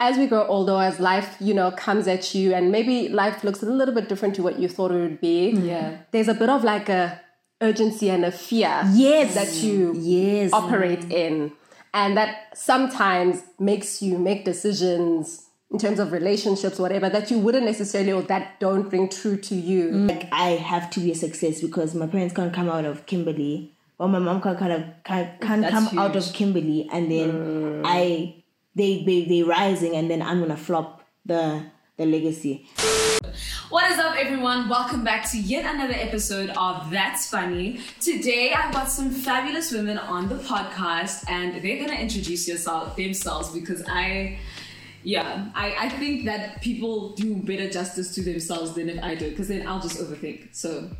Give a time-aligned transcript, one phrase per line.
[0.00, 3.62] as we grow older, as life, you know, comes at you and maybe life looks
[3.62, 5.50] a little bit different to what you thought it would be.
[5.50, 5.98] Yeah.
[6.10, 7.20] There's a bit of like a
[7.62, 9.34] urgency and a fear Yes.
[9.34, 10.52] that you Yes.
[10.52, 11.52] operate in.
[11.92, 17.64] And that sometimes makes you make decisions in terms of relationships, whatever, that you wouldn't
[17.64, 19.90] necessarily or that don't ring true to you.
[19.90, 20.08] Mm.
[20.08, 23.72] like I have to be a success because my parents can't come out of Kimberley
[23.98, 27.82] or my mom can't kind of can't, can't come out of Kimberley and then mm.
[27.84, 28.43] I
[28.74, 31.64] they they they rising and then I'm gonna flop the
[31.96, 32.68] the legacy.
[33.70, 34.68] What is up, everyone?
[34.68, 37.80] Welcome back to yet another episode of That's Funny.
[38.00, 43.50] Today, I've got some fabulous women on the podcast, and they're gonna introduce yourself themselves
[43.50, 44.38] because I,
[45.02, 49.30] yeah, I, I think that people do better justice to themselves than if I do,
[49.30, 50.48] because then I'll just overthink.
[50.52, 50.90] So,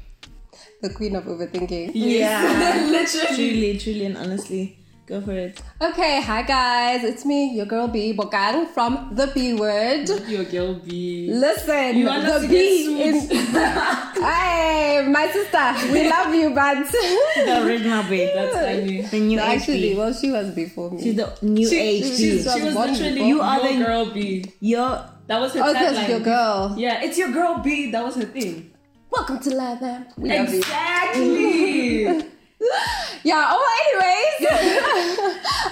[0.80, 1.90] The queen of overthinking.
[1.94, 2.86] Yeah.
[2.90, 3.36] literally.
[3.36, 4.78] truly, truly and honestly.
[5.06, 5.60] Go for it.
[5.82, 10.08] Okay, hi guys, it's me, your girl B Bokang from the B word.
[10.26, 11.28] Your girl B.
[11.30, 13.14] Listen, You want the B in.
[13.28, 18.30] hey, my sister, we love you, but The original babe.
[18.34, 19.02] That's funny.
[19.02, 19.96] The new actually, age.
[19.98, 21.02] well, she was before me.
[21.02, 22.04] She's the new She, age.
[22.04, 23.28] she, she's she from was one literally.
[23.28, 24.52] You are your the- girl B.
[24.60, 25.94] You're That was her oh, tagline.
[25.94, 26.74] that's your girl.
[26.78, 27.90] Yeah, it's your girl B.
[27.90, 28.70] That was her thing.
[29.10, 30.06] Welcome to Love Them.
[30.16, 30.58] Love you.
[30.60, 32.30] Exactly.
[33.24, 34.50] Yeah, oh, anyways,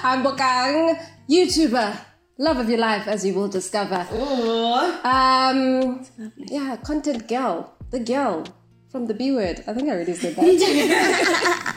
[0.02, 1.96] I'm Bokang, YouTuber,
[2.38, 4.06] love of your life, as you will discover.
[5.04, 6.02] Um,
[6.36, 8.44] yeah, content girl, the girl
[8.90, 9.62] from the B word.
[9.66, 11.76] I think I already said that.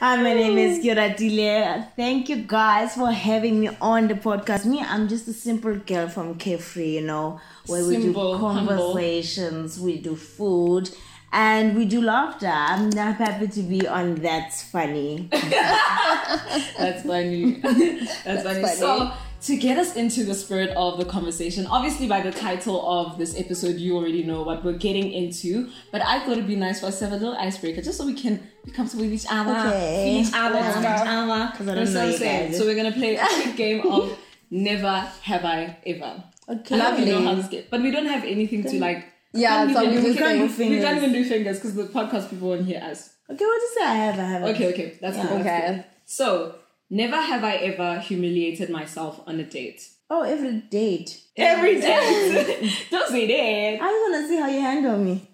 [0.00, 1.92] Hi, my name is Keoratile.
[1.94, 4.64] Thank you guys for having me on the podcast.
[4.64, 8.76] Me, I'm just a simple girl from Karefree, you know, where we Simple, do humble.
[8.78, 10.90] conversations, we do food,
[11.32, 12.46] and we do laughter.
[12.48, 15.28] I'm not happy to be on That's Funny.
[15.32, 17.60] That's funny.
[17.60, 18.62] That's, funny.
[18.62, 18.66] funny.
[18.76, 23.18] So, to get us into the spirit of the conversation, obviously by the title of
[23.18, 25.68] this episode, you already know what we're getting into.
[25.90, 28.06] But I thought it'd be nice for us to have a little icebreaker, just so
[28.06, 30.20] we can be comfortable with each other, Okay.
[30.20, 31.52] each other, each other.
[31.56, 32.56] 'Cause I don't That's know you guys.
[32.56, 34.16] So we're gonna play a quick game of
[34.50, 36.22] Never Have I Ever.
[36.48, 36.74] Okay.
[36.74, 39.06] I love you know how this game, but we don't have anything to like.
[39.32, 40.78] Yeah, we so can't we can can't do do fingers.
[40.78, 43.14] We can't even do fingers because the podcast people won't hear us.
[43.30, 43.84] Okay, what to say?
[43.84, 44.42] I have, I have.
[44.54, 45.32] Okay, okay, that's Yeah.
[45.40, 45.86] Okay.
[46.04, 46.56] So,
[46.90, 49.88] never have I ever humiliated myself on a date.
[50.10, 51.18] Oh, every date.
[51.36, 52.86] Every date.
[52.90, 53.82] Don't say that.
[53.82, 55.28] I just want to see how you handle me.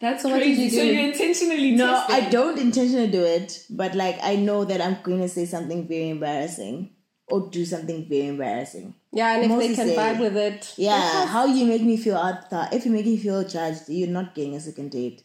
[0.00, 0.62] That's So what did crazy.
[0.62, 0.86] you So do?
[0.94, 2.04] you intentionally No.
[2.08, 5.86] I don't intentionally do it, but like I know that I'm going to say something
[5.86, 6.90] very embarrassing
[7.28, 8.94] or do something very embarrassing.
[9.12, 10.74] Yeah, and if they can vibe with it.
[10.76, 12.68] Yeah, how you make me feel out there.
[12.72, 15.22] If you make me feel judged, you're not getting a second date.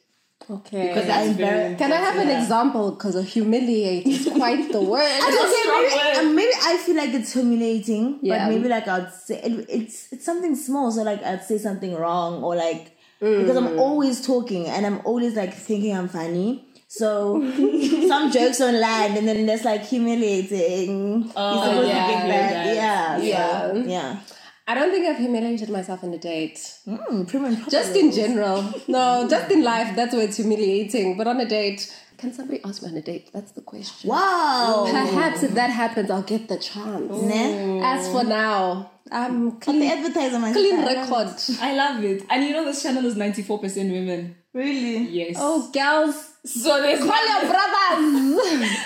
[0.49, 0.87] Okay.
[0.87, 2.91] Because I very can I have an example?
[2.91, 5.21] Because humiliate is quite the word.
[5.21, 8.47] Okay, strong maybe, uh, maybe I feel like it's humiliating, Yeah.
[8.47, 11.95] but maybe like I'd say it, it's it's something small, so like I'd say something
[11.95, 16.65] wrong or like because I'm always talking and I'm always like thinking I'm funny.
[16.93, 17.39] So
[18.09, 21.31] some jokes don't land, and then that's like humiliating.
[21.35, 22.75] Oh, You're yeah, to get that.
[22.75, 23.17] yeah.
[23.17, 23.73] Yeah, Yeah.
[23.73, 24.19] yeah, yeah.
[24.67, 26.57] I don't think I've humiliated myself on a date.
[26.87, 27.69] Mm, prim and.
[27.71, 28.63] Just in general.
[28.89, 31.17] No, just in life, that's where it's humiliating.
[31.17, 31.81] But on a date,
[32.17, 33.29] can somebody ask me on a date?
[33.33, 34.09] That's the question.
[34.09, 34.85] wow.
[34.89, 37.09] Perhaps if that happens, I'll get the chance.
[37.09, 37.93] Nah.
[37.95, 40.55] As for now, I'm The advertiser myself.
[40.55, 41.33] clean record.
[41.61, 42.23] I love it.
[42.29, 44.35] And you know this channel is 94% women.
[44.53, 44.97] Really?
[45.09, 45.35] Yes.
[45.39, 48.01] Oh, girls, So there's call your brothers.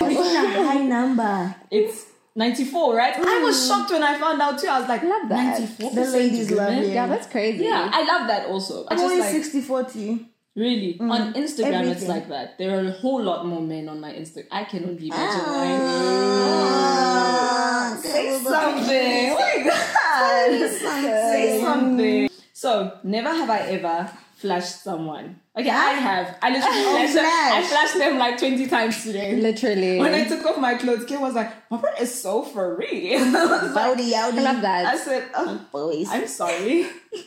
[0.00, 1.54] a high number.
[1.70, 3.14] It's 94, right?
[3.16, 4.68] I was shocked when I found out too.
[4.68, 5.60] I was like, Love that.
[5.62, 5.94] 94%.
[5.94, 6.84] The ladies love women?
[6.84, 6.92] it.
[6.92, 7.64] yeah, that's crazy.
[7.64, 8.84] Yeah, I love that also.
[8.84, 10.26] I I'm just always like 60 40.
[10.54, 12.58] really on Instagram it's like that.
[12.58, 14.48] There are a whole lot more men on my Instagram.
[14.50, 15.16] I cannot imagine.
[16.78, 19.32] Ah, Say something.
[19.32, 20.70] Oh my god.
[21.32, 22.28] Say something.
[22.52, 25.40] So, never have I ever flashed someone.
[25.56, 26.38] Okay, I have.
[26.42, 27.24] I literally oh, flashed them.
[27.24, 27.68] I flash.
[27.70, 29.36] flashed them like 20 times today.
[29.36, 29.98] Literally.
[29.98, 33.16] When I took off my clothes, Kim was like, Papa is so free.
[33.16, 33.32] I was
[33.62, 34.38] like- Bowdy, yowdy.
[34.38, 34.98] I love I that.
[34.98, 36.08] said, oh, Boys.
[36.10, 36.86] I'm sorry.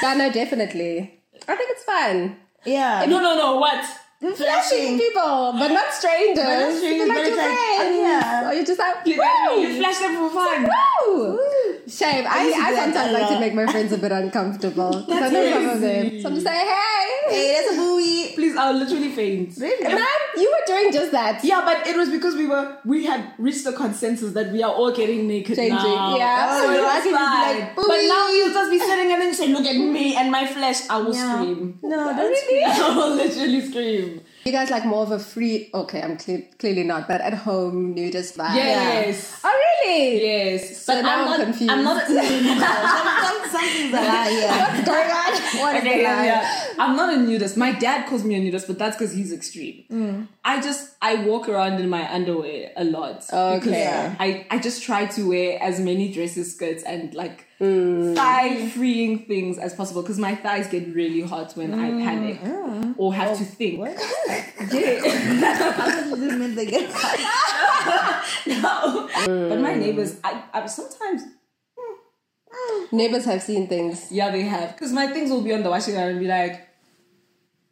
[0.00, 1.20] Yeah, no, definitely.
[1.48, 2.36] I think it's fun.
[2.64, 3.04] Yeah.
[3.08, 3.84] no, no, no, what?
[4.20, 4.98] Flashing flashing.
[4.98, 6.44] people, but not strangers.
[6.44, 7.78] But not strangers, You're like but your it's like, friends.
[7.78, 8.48] oh, yeah.
[8.50, 9.60] Or you just like, You, woo!
[9.60, 10.68] you flash them for fun.
[11.06, 11.38] Woo!
[11.86, 12.26] Shame.
[12.28, 14.90] I, used I sometimes like to make my friends a bit uncomfortable.
[15.08, 16.20] 'Cause I know some of them.
[16.20, 17.04] So I'm just saying, hey.
[17.30, 18.32] Hey, that's a buoy.
[18.34, 19.54] Please, I'll literally faint.
[19.56, 19.84] Really?
[19.94, 20.04] Man,
[20.36, 21.44] you were doing just that.
[21.44, 24.72] Yeah, but it was because we were we had reached a consensus that we are
[24.72, 26.16] all getting naked Changing, now.
[26.16, 26.48] yeah.
[26.50, 27.60] Oh, so Oh, it you was asked me to be fine.
[27.60, 30.30] like, but now you'll just be sitting and then you say, "Look at me and
[30.30, 31.34] my flesh." I will Yeah.
[31.34, 31.78] scream.
[31.82, 32.64] No, that's Really?
[32.66, 34.07] I will literally scream.
[34.48, 35.68] You guys like more of a free?
[35.74, 38.54] Okay, I'm cle- clearly not, but at home nudist vibe.
[38.56, 39.40] Yes.
[39.44, 39.52] Oh
[39.84, 40.22] really?
[40.22, 40.80] Yes.
[40.84, 41.70] So but now I'm I'm not confused.
[41.70, 44.48] I'm not some, some, something's a lie here.
[44.48, 45.32] What's going on?
[45.60, 46.24] What is Okay, the yeah, lie?
[46.26, 46.66] yeah.
[46.78, 47.56] I'm not a nudist.
[47.58, 49.84] My dad calls me a nudist, but that's because he's extreme.
[49.90, 50.28] Mm.
[50.44, 53.24] I just I walk around in my underwear a lot.
[53.30, 53.86] Okay.
[54.18, 58.14] I, I just try to wear as many dresses, skirts, and like Mm.
[58.14, 62.04] thigh freeing things as possible because my thighs get really hot when I Mm.
[62.04, 62.94] panic Oh.
[62.96, 63.80] or have to think.
[63.80, 63.90] What?
[64.70, 65.00] Yeah.
[65.02, 66.88] I thought you just meant they get
[68.46, 69.08] no.
[69.48, 69.80] But my Mm.
[69.80, 71.22] neighbors, I, I sometimes
[72.90, 74.10] Neighbors have seen things.
[74.10, 74.72] Yeah, they have.
[74.72, 76.66] Because my things will be on the washing line and be like,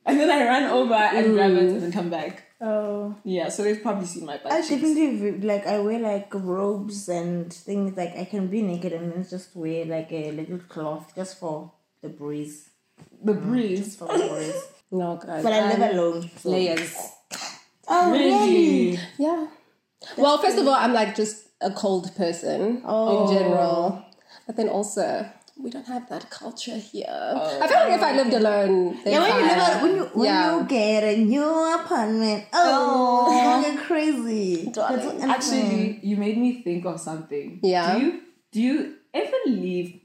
[0.05, 2.43] and then I run over and grab it and then come back.
[2.61, 3.14] Oh.
[3.25, 4.70] Yeah, so they've probably seen my butt I cheeks.
[4.82, 9.26] definitely like I wear like robes and things like I can be naked and then
[9.29, 11.73] just wear like a little cloth just for
[12.03, 12.70] the breeze.
[13.23, 13.79] The mm, breeze.
[13.85, 14.55] Just for the breeze.
[14.91, 15.43] No, guys.
[15.43, 16.31] But I live alone.
[16.37, 16.50] So.
[16.50, 16.97] Layers.
[17.88, 18.99] Oh Really?
[19.19, 19.49] Yeah.
[20.17, 23.26] well, first of all, I'm like just a cold person Oh.
[23.29, 24.05] in general.
[24.47, 27.06] But then also, we don't have that culture here.
[27.08, 30.03] Oh, I feel like if I lived alone, Yeah, when you live al- when you
[30.14, 30.58] when Yeah.
[30.58, 34.64] you get a new apartment, oh, it's gonna get crazy.
[34.67, 35.31] That's what I'm saying.
[35.31, 37.61] Actually, you made me think of something.
[37.62, 37.94] Yeah.
[37.99, 38.20] Do you
[38.53, 40.00] do you ever leave?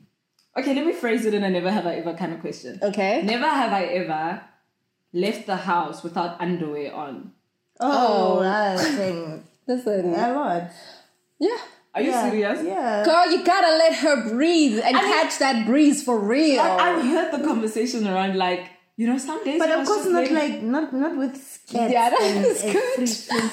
[0.57, 2.79] Okay, let me phrase it in a never have I ever kind of question.
[2.81, 3.21] Okay.
[3.23, 4.41] Never have I ever
[5.13, 7.31] left the house without underwear on.
[7.79, 8.43] oh, oh.
[8.43, 9.43] that's thing.
[9.67, 10.13] Listen.
[10.13, 10.71] a lot.
[11.39, 11.57] Yeah.
[11.93, 12.29] Are you Yeah.
[12.29, 12.59] serious?
[12.63, 13.03] Yeah.
[13.03, 16.57] Girl, you gotta let her breathe and I mean- catch that breeze for real.
[16.57, 18.63] Like, I've heard the conversation around like,
[18.95, 21.91] you know, some days But of course, not laying- like not not with skirts.
[21.91, 23.07] Yeah, that and, is good.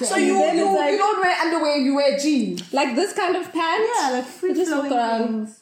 [0.06, 2.62] So you, you, like, you don't wear underwear, you wear jeans.
[2.73, 3.90] like this kind of pants.
[4.00, 5.26] yeah, like free just walk flowing around.
[5.46, 5.61] things.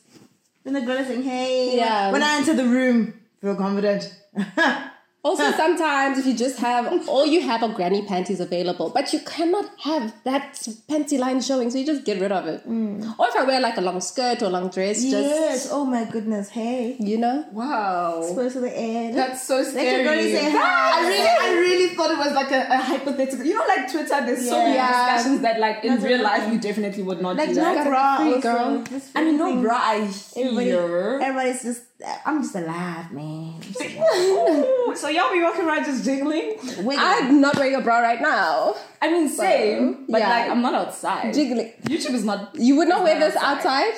[0.64, 2.10] Then the girl is saying, "Hey, Yeah.
[2.12, 4.12] When I enter the room, feel confident.
[5.26, 9.20] Also, sometimes if you just have all you have are granny panties available, but you
[9.32, 10.54] cannot have that
[10.90, 12.60] panty line showing, so you just get rid of it.
[12.62, 13.02] Hmm.
[13.18, 15.68] Or if I wear like a long skirt or long dress, just yes.
[15.78, 16.48] Oh my goodness.
[16.50, 16.96] Hey.
[17.00, 17.36] you know.
[17.52, 18.22] Wow.
[18.34, 19.12] Close to the air.
[19.14, 19.90] That's so Let scary.
[20.04, 20.58] your girlie say hi.
[20.62, 20.98] Ah!
[20.98, 23.44] I really, I really thought it was like a, a hypothetical.
[23.44, 25.16] You know, like Twitter, there's so many Yeah.
[25.16, 27.54] discussions that, like, in That's real what I life, you definitely would not like do
[27.56, 27.74] no that.
[27.74, 28.84] gotta bra, be free, also.
[28.84, 29.00] girl.
[29.16, 29.96] I mean, no free bra, I
[30.36, 31.18] Everybody, hear.
[31.22, 31.82] everybody's just.
[32.26, 33.60] I'm just alive, man.
[33.60, 34.98] Just alive.
[34.98, 36.56] so y'all be walking around just jiggling?
[36.84, 38.74] Wait, I'm not wearing a bra right now.
[39.00, 40.28] I mean, same, but yeah.
[40.28, 41.32] like, I'm not outside.
[41.32, 41.72] Jiggling.
[41.84, 42.54] YouTube is not.
[42.54, 43.94] You would not wear this outside?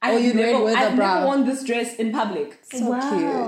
[0.00, 1.14] I've Or you'd wear it never, with a I've bra?
[1.14, 2.58] never worn this dress in public.
[2.64, 3.00] So Wow.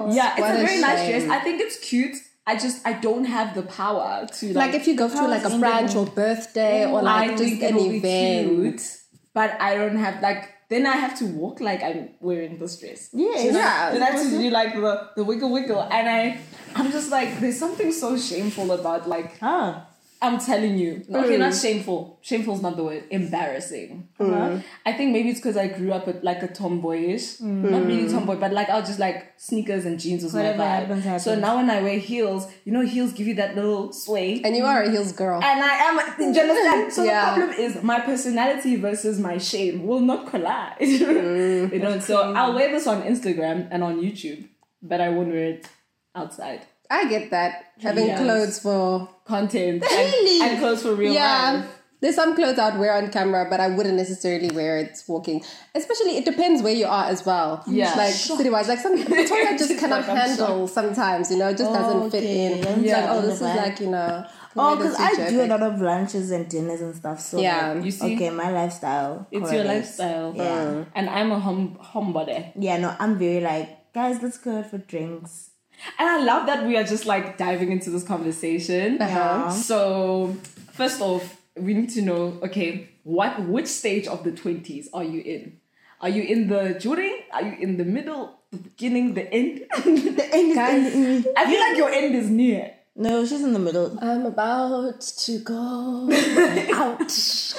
[0.04, 0.14] cute.
[0.16, 1.28] Yeah, it's What a very nice dress.
[1.28, 2.16] I think it's cute.
[2.46, 4.66] I just I don't have the power to like.
[4.66, 7.62] Like if you go to like a brunch or birthday or like I just think
[7.62, 8.48] an it'll be event.
[8.78, 8.96] cute,
[9.32, 10.50] but I don't have like.
[10.68, 13.10] Then I have to walk like I'm wearing this dress.
[13.12, 13.90] Yeah, Yeah.
[13.92, 16.38] Then I have to do like the, the wiggle wiggle, and I
[16.74, 19.80] I'm just like there's something so shameful about like Huh.
[20.22, 21.02] I'm telling you.
[21.12, 21.38] Okay, Mm.
[21.40, 22.18] not shameful.
[22.22, 23.04] Shameful is not the word.
[23.10, 24.08] Embarrassing.
[24.18, 24.58] Uh-huh.
[24.86, 28.36] I think maybe it's because I grew up with like a tomboyish, not really tomboy,
[28.36, 30.68] but like I'll just like sneakers and jeans was Whatever my vibe.
[30.68, 31.24] happens, happens.
[31.24, 34.40] So now when I wear heels, you know, heels give you that little sway.
[34.42, 35.42] And you are a heels girl.
[35.42, 36.92] And I am, do you understand?
[36.92, 37.34] So Yeah.
[37.34, 40.76] the problem is my personality versus my shame will not collide.
[40.80, 44.48] you know, so I'll wear this on Instagram and on YouTube,
[44.82, 45.68] but I won't wear it
[46.14, 46.62] outside.
[46.90, 47.72] I get that.
[47.80, 48.20] Having Yes.
[48.20, 50.40] clothes for Content Really?
[50.42, 51.52] and, and clothes for real yeah.
[51.62, 51.80] life.
[52.00, 55.42] There's some clothes I'd wear on camera, but I wouldn't necessarily wear it walking.
[55.74, 57.64] Especially, it depends where you are as well.
[57.66, 57.94] Yeah.
[57.94, 61.30] Like city wise, like some Victoria just cannot like, handle sometimes.
[61.30, 62.66] You know, it just doesn't oh, fit Okay, in.
[62.66, 64.26] I'm It's like, oh, this is like you know.
[64.54, 67.20] Oh, because I do a lot of lunches and dinners and stuff.
[67.20, 67.72] So Yeah.
[67.72, 68.14] like, You see?
[68.16, 69.26] okay, my lifestyle.
[69.30, 70.34] It's your lifestyle.
[70.36, 70.84] Yeah.
[70.94, 72.52] And I'm a home homebody.
[72.56, 75.50] Yeah, no, I'm very like, guys, let's go out for drinks.
[75.98, 79.00] And I love that we are just like diving into this conversation.
[79.00, 79.50] Uh-huh.
[79.50, 80.36] So
[80.72, 85.20] first off, we need to know, okay, what which stage of the twenties are you
[85.20, 85.60] in?
[86.00, 87.18] Are you in the during?
[87.32, 89.64] Are you in the middle, the beginning, the end?
[89.84, 90.94] The end is Guys.
[90.94, 91.24] in me.
[91.36, 92.72] I feel like your end is near.
[92.96, 93.98] No, she's in the middle.
[94.00, 96.08] I'm about to go
[96.74, 96.98] out,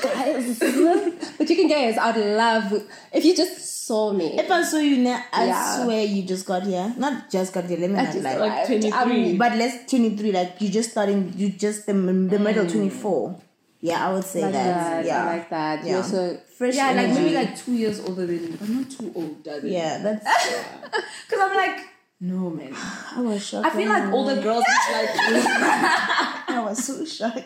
[0.01, 0.60] guys.
[1.38, 4.27] but you can guess, I'd love if you just saw me.
[4.39, 5.84] If I saw you now, I Yeah.
[5.84, 6.94] swear you just got here.
[6.98, 7.77] Not just got here.
[7.80, 8.38] Let me I not just lie.
[8.38, 9.38] like 23.
[9.38, 10.32] But let's twenty three.
[10.32, 11.34] Like you just starting.
[11.38, 13.39] You just the, the middle twenty four.
[13.82, 15.04] Yeah, I would say like that.
[15.04, 15.06] that.
[15.06, 15.86] Yeah, I like that.
[15.86, 15.92] Yeah.
[15.94, 16.75] You're so fresh.
[16.75, 20.00] Yeah, like maybe like two years older than me, but not too old, doesn't yeah.
[20.00, 20.25] That's.
[21.27, 21.86] Because I'm like,
[22.22, 22.74] no man.
[23.15, 23.68] I was shocked.
[23.68, 25.10] I feel like all the girls is like
[26.50, 27.46] I was so shocked.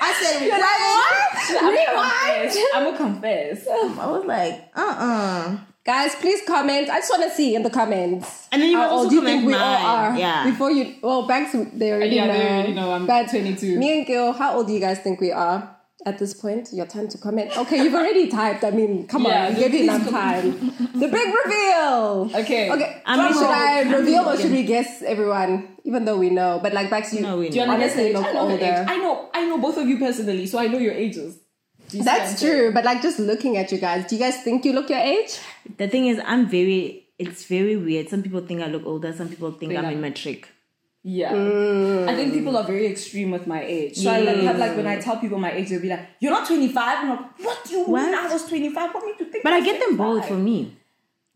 [0.00, 1.72] I said, You're like, what?
[1.72, 2.56] Rewind.
[2.74, 3.66] I'm gonna confess.
[3.66, 6.90] I was like, uh uh Guys, please comment.
[6.90, 8.46] I just want to see in the comments.
[8.52, 9.84] And then you old also do you think we all mine.
[9.86, 10.18] are?
[10.18, 10.44] Yeah.
[10.50, 12.32] Before you, well, back to they already Yeah, know.
[12.34, 13.78] they already know I'm but 22.
[13.78, 16.68] Me and Gil, how old do you guys think we are at this point?
[16.74, 17.56] Your time to comment.
[17.56, 18.64] Okay, you've already typed.
[18.64, 20.50] I mean, come Yeah, on, give you please enough time.
[20.92, 22.30] the big reveal.
[22.44, 22.70] Okay.
[22.70, 23.02] Okay.
[23.06, 25.68] I'm should I I'm reveal or should we guess everyone?
[25.84, 27.22] Even though we know, but like back to you.
[27.22, 27.72] No, we Do you know.
[27.72, 28.14] wanna guess Honestly, age?
[28.16, 28.64] look I know the older.
[28.82, 28.86] age.
[28.94, 29.30] I know.
[29.32, 31.38] I know both of you personally, so I know your ages.
[31.88, 34.16] Do you see what I'm That's true, but like just looking at you guys, do
[34.16, 35.38] you guys think you look your age?
[35.76, 37.04] The thing is, I'm very.
[37.18, 38.08] It's very weird.
[38.08, 39.12] Some people think I look older.
[39.12, 40.48] Some people think Think I'm I'm- in matric.
[41.02, 41.32] Yeah.
[41.32, 42.08] Mm.
[42.08, 43.96] I think people are very extreme with my age.
[43.96, 46.32] So I like have like when I tell people my age, they'll be like, "You're
[46.32, 48.04] not 25." I'm like, "What do you What?
[48.04, 48.14] mean?
[48.14, 48.94] I was 25.
[48.94, 50.76] What make you think?" But I I'm get them both for me.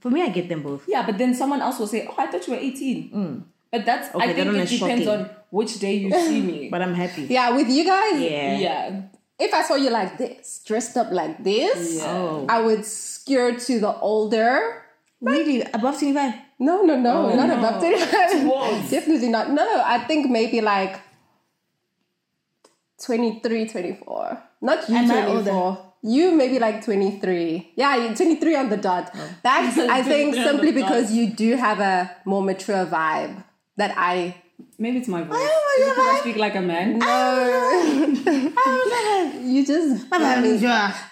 [0.01, 0.85] For me, I get them both.
[0.89, 3.43] Yeah, but then someone else will say, "Oh, I thought you were 18." Mm.
[3.71, 5.25] But that's Okay, I that think one it is depends shocking.
[5.27, 6.69] on which day you see me.
[6.75, 7.23] But I'm happy.
[7.31, 8.59] Yeah, with you guys, Yeah.
[8.59, 9.03] yeah.
[9.43, 12.13] If I saw you like this, dressed up like this, Yeah.
[12.15, 12.47] Oh.
[12.49, 14.83] I would skewer to the older.
[15.21, 15.63] Really?
[15.63, 16.35] Above 25?
[16.59, 17.59] No, no, no, Oh, not no.
[17.59, 18.91] above 25.
[18.91, 19.51] Definitely not.
[19.51, 21.01] No, I think maybe like
[23.05, 24.43] 23, 24.
[24.61, 25.93] Not you Am I 24.
[26.05, 27.73] You maybe like 23.
[27.77, 29.11] Yeah, 23 on the dot.
[29.15, 29.29] Oh.
[29.43, 30.89] That's, I think, simply the dot.
[30.89, 33.45] because you do have a more mature vibe
[33.77, 34.42] that I.
[34.83, 35.39] Maybe it's my voice.
[35.41, 36.99] Oh my Is it I speak like a man.
[36.99, 37.07] No.
[39.43, 40.13] you just.
[40.13, 40.45] Um,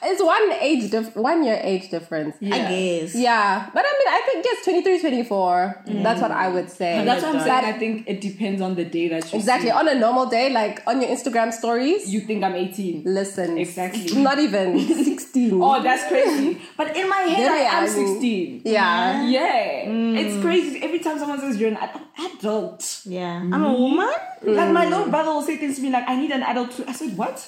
[0.02, 2.34] it's one age, dif- one year age difference.
[2.40, 2.68] Yeah.
[2.68, 3.14] guess.
[3.14, 5.84] Yeah, but I mean, I think yes, 23, 24.
[5.86, 6.02] Mm.
[6.02, 7.04] That's what I would say.
[7.04, 7.74] That's what I'm That- saying.
[7.74, 9.68] I think it depends on the day that you Exactly.
[9.68, 9.72] see.
[9.72, 13.02] On a normal day, like on your Instagram stories, You think I'm 18.
[13.06, 13.56] listen.
[13.56, 14.20] Exactly.
[14.28, 15.62] Not even 16.
[15.62, 16.58] Oh, that's crazy.
[16.76, 18.62] But in my head, Yeah, I am I mean- 16.
[18.64, 19.22] yeah.
[19.28, 19.86] Yeah.
[19.86, 20.18] Mm.
[20.18, 20.82] It's crazy.
[20.82, 21.78] Every time someone says you're an
[22.18, 23.38] adult, Yeah.
[23.52, 24.10] I'm a woman?
[24.42, 26.84] like my little brother will say things to me like, I need an adult too.
[26.88, 27.46] I said, what?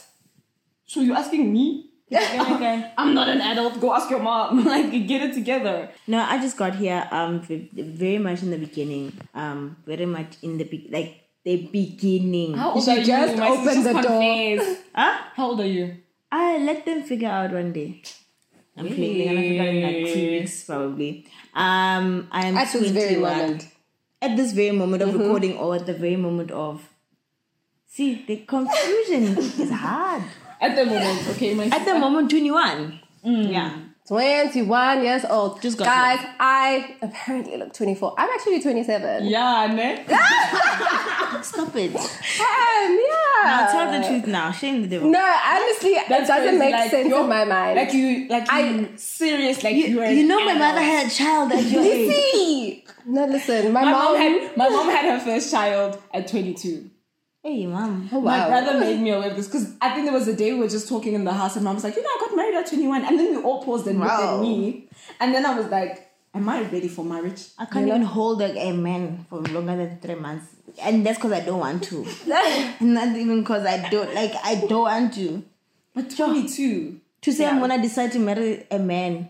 [0.87, 1.89] So you're asking me?
[2.13, 2.93] okay.
[2.99, 3.81] I'm not an adult.
[3.81, 4.65] Go ask your mom.
[4.67, 5.89] like, get it together.
[6.07, 9.13] No, I just got here um very much in the beginning.
[9.35, 12.53] Um, very much in the be- like the beginning.
[12.55, 13.05] How old are you?
[13.07, 14.77] just opened the door.
[14.95, 15.19] Huh?
[15.35, 15.97] How old are you?
[16.31, 18.03] I let them figure out one day.
[18.77, 19.25] I'm really?
[19.25, 20.41] they're gonna figure out in like two Really?
[20.41, 21.27] weeks probably.
[21.55, 23.61] Um, I am At this very 21.
[24.23, 25.19] At this very moment of mm-hmm.
[25.21, 26.89] recording, or at the very moment of.
[27.89, 30.23] See, the confusion is hard.
[30.61, 33.01] At the moment, okay, my At the moment, 21.
[33.27, 33.53] Mm.
[33.53, 33.79] Yeah.
[34.09, 35.63] 21 years old.
[35.63, 38.15] Just got Guys, I apparently look 24.
[38.19, 39.27] I'm actually 27.
[39.27, 40.05] Yeah, ne?
[41.43, 41.95] Stop it.
[41.95, 43.45] Um, yeah.
[43.45, 44.51] Now tell the truth now.
[44.51, 45.09] Shame the devil.
[45.11, 46.59] No, honestly, it That's doesn't crazy.
[46.59, 47.77] make Like, sense you're- in my mind.
[47.77, 51.07] Like you, like I- you, serious, like You, you, you an know my mother had
[51.07, 52.85] a child at your age.
[53.07, 54.05] No, listen, my, My mom.
[54.05, 56.91] mom had my mom had her first child at 22.
[57.43, 58.09] Hey, mom.
[58.13, 60.53] oh, My brother made me aware of this because I think there was a day
[60.53, 62.37] we were just talking in the house and mom was like, you know, I got
[62.37, 63.05] married at 21.
[63.05, 64.37] And then we all paused and looked Wow.
[64.37, 64.89] at me.
[65.19, 67.43] And then I was like, am I ready for marriage?
[67.59, 70.47] I can't even hold like a man for longer than three months.
[70.81, 72.07] And that's because I don't want to.
[72.81, 75.43] Not even because I don't like I don't want to.
[75.95, 77.01] But 22.
[77.23, 77.51] To say Yeah.
[77.51, 79.29] I'm gonna decide to marry a man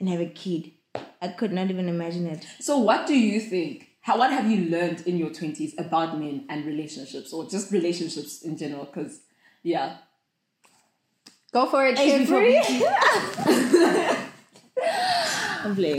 [0.00, 0.72] and have a kid.
[1.22, 2.44] I could not even imagine it.
[2.60, 3.87] So what do you think?
[4.08, 8.40] How, what have you learned in your 20s about men and relationships or just relationships
[8.40, 8.86] in general?
[8.86, 9.20] Because,
[9.62, 9.98] yeah.
[11.52, 12.56] Go for it, Kidri.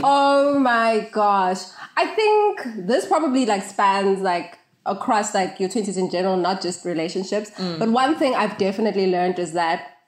[0.02, 1.58] Oh my gosh.
[1.96, 6.84] I think this probably like spans like across like your 20s in general, not just
[6.84, 7.52] relationships.
[7.52, 7.78] Mm.
[7.78, 9.98] But one thing I've definitely learned is that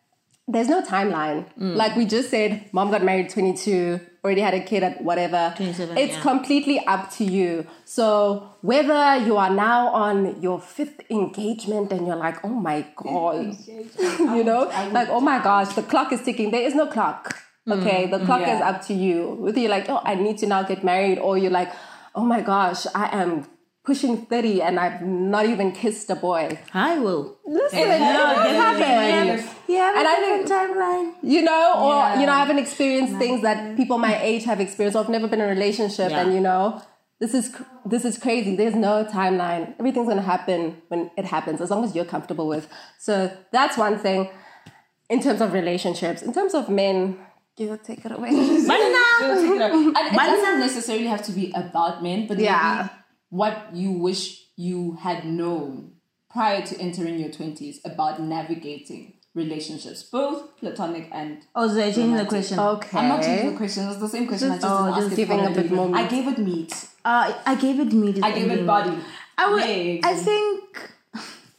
[0.48, 1.46] there's no timeline.
[1.58, 1.76] Mm.
[1.76, 5.52] Like we just said, mom got married 22, already had a kid at whatever.
[5.56, 6.20] 27, it's yeah.
[6.20, 7.66] completely up to you.
[7.84, 13.56] So whether you are now on your fifth engagement and you're like, oh my god,
[13.68, 16.50] you know, like oh my gosh, the clock is ticking.
[16.50, 17.38] There is no clock.
[17.70, 18.56] Okay, the clock Yeah.
[18.56, 19.36] is up to you.
[19.38, 21.70] Whether you're like, oh, I need to now get married, or you're like,
[22.14, 23.46] oh my gosh, I am
[23.84, 26.58] pushing 30 and I've not even kissed a boy.
[26.74, 27.38] I will.
[27.46, 28.84] Listen, Yeah, it definitely.
[29.36, 29.50] happens.
[29.72, 31.14] Yeah, And I different think- timeline.
[31.22, 32.20] You know, or Yeah.
[32.20, 34.96] you know, I haven't experienced things that people my age have experienced.
[34.96, 36.20] Or I've never been in a relationship, Yeah.
[36.20, 36.80] and you know,
[37.20, 38.54] this is this is crazy.
[38.56, 39.74] There's no timeline.
[39.80, 42.68] Everything's gonna happen when it happens, as long as you're comfortable with.
[42.98, 44.28] So that's one thing.
[45.08, 47.18] In terms of relationships, in terms of men,
[47.58, 48.30] you take it away.
[48.30, 49.72] They'll take it up.
[49.72, 52.58] And it doesn't necessarily have to be about men, but Yeah.
[52.88, 52.90] maybe
[53.30, 54.22] what you wish
[54.56, 55.92] you had known
[56.30, 61.38] prior to entering your 20s about navigating relationships, both platonic and.
[61.54, 62.58] Oh, so I changed the question.
[62.58, 62.98] okay.
[62.98, 64.50] I'm not changing the question, it's the same question.
[64.50, 65.62] I just oh, didn't just ask it giving a properly.
[65.68, 66.72] bit more I gave it meat.
[67.04, 68.22] Uh, I gave it meat.
[68.22, 68.98] I gave it body.
[69.38, 69.60] I would.
[69.60, 70.90] legs, I think.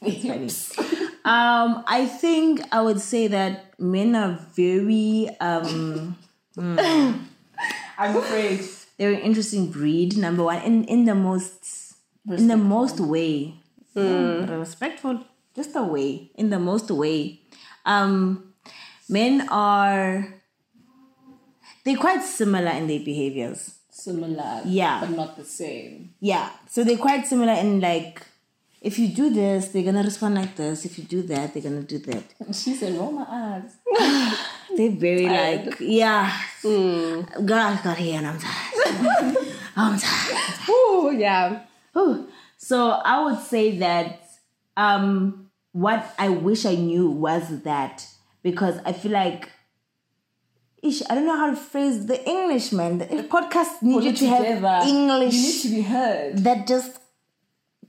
[0.00, 0.78] hips.
[1.24, 6.16] Um, I think I would say that men are very um
[6.58, 8.60] I'm afraid.
[8.98, 10.62] they're an interesting breed, number one.
[10.62, 11.94] In in the most
[12.28, 13.54] in the most way.
[13.96, 15.24] Mm, respectful.
[15.54, 16.30] Just the way.
[16.34, 17.40] In the most way.
[17.84, 18.54] Um
[19.08, 20.34] men are
[21.84, 23.78] they're quite similar in their behaviors.
[23.90, 24.62] Similar.
[24.64, 25.00] Yeah.
[25.00, 26.14] But not the same.
[26.20, 26.50] Yeah.
[26.68, 28.22] So they're quite similar in like
[28.84, 30.84] if you do this, they're gonna respond like this.
[30.84, 32.22] If you do that, they're gonna do that.
[32.54, 33.76] She said, roll my eyes.
[34.76, 36.30] They're very like, yeah.
[36.62, 39.36] God got here and I'm tired.
[39.76, 40.68] I'm tired.
[40.68, 41.62] Ooh, yeah.
[41.96, 42.28] Ooh.
[42.58, 44.20] So I would say that
[44.76, 45.43] um
[45.74, 48.06] what I wish I knew was that
[48.44, 49.50] because I feel like
[50.82, 52.98] ish, I don't know how to phrase the English man.
[52.98, 56.38] The podcast need you to have English You need to be heard.
[56.38, 56.98] that just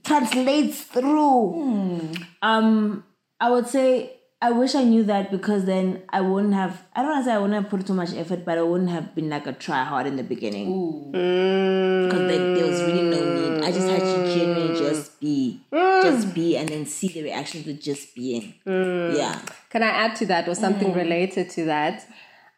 [0.02, 2.10] translates through.
[2.42, 3.04] Um,
[3.38, 6.82] I would say I wish I knew that because then I wouldn't have.
[6.94, 8.90] I don't want to say I wouldn't have put too much effort, but I wouldn't
[8.90, 12.28] have been like a try hard in the beginning because mm.
[12.28, 13.64] there, there was really no need.
[13.64, 16.02] I just had to genuinely just be, mm.
[16.02, 18.54] just be, and then see the reactions with just being.
[18.66, 19.16] Mm.
[19.16, 19.40] Yeah.
[19.70, 22.06] Can I add to that or something related to that?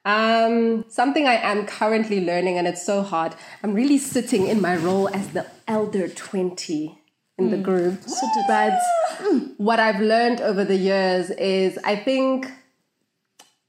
[0.04, 3.36] Um, something I am currently learning, and it's so hard.
[3.62, 6.97] I'm really sitting in my role as the elder 20
[7.38, 7.62] in the mm.
[7.62, 8.00] group.
[8.48, 8.78] But
[9.58, 12.50] what I've learned over the years is I think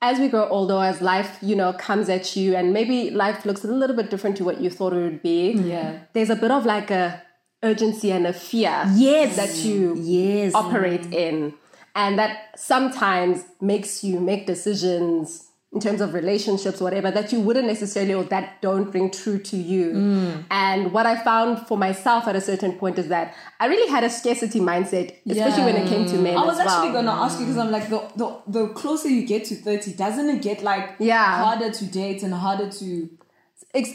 [0.01, 3.63] as we grow older, as life, you know, comes at you, and maybe life looks
[3.65, 5.51] a little bit different to what you thought it would be.
[5.51, 5.99] Yeah.
[6.13, 7.21] There's a bit of like a
[7.63, 9.35] urgency and a fear Yes.
[9.35, 10.55] that you Yes.
[10.55, 11.53] operate in.
[11.95, 17.67] And that sometimes makes you make decisions in terms of relationships, whatever, that you wouldn't
[17.67, 19.91] necessarily or that don't ring true to you.
[19.91, 20.43] Mm.
[20.49, 24.03] And what I found for myself at a certain point is that I really had
[24.03, 26.35] a scarcity mindset, especially when it came to men.
[26.37, 26.75] I was as well.
[26.75, 29.93] actually gonna ask you because I'm like the, the the closer you get to 30,
[29.93, 31.43] doesn't it get like Yeah.
[31.43, 33.09] harder to date and harder to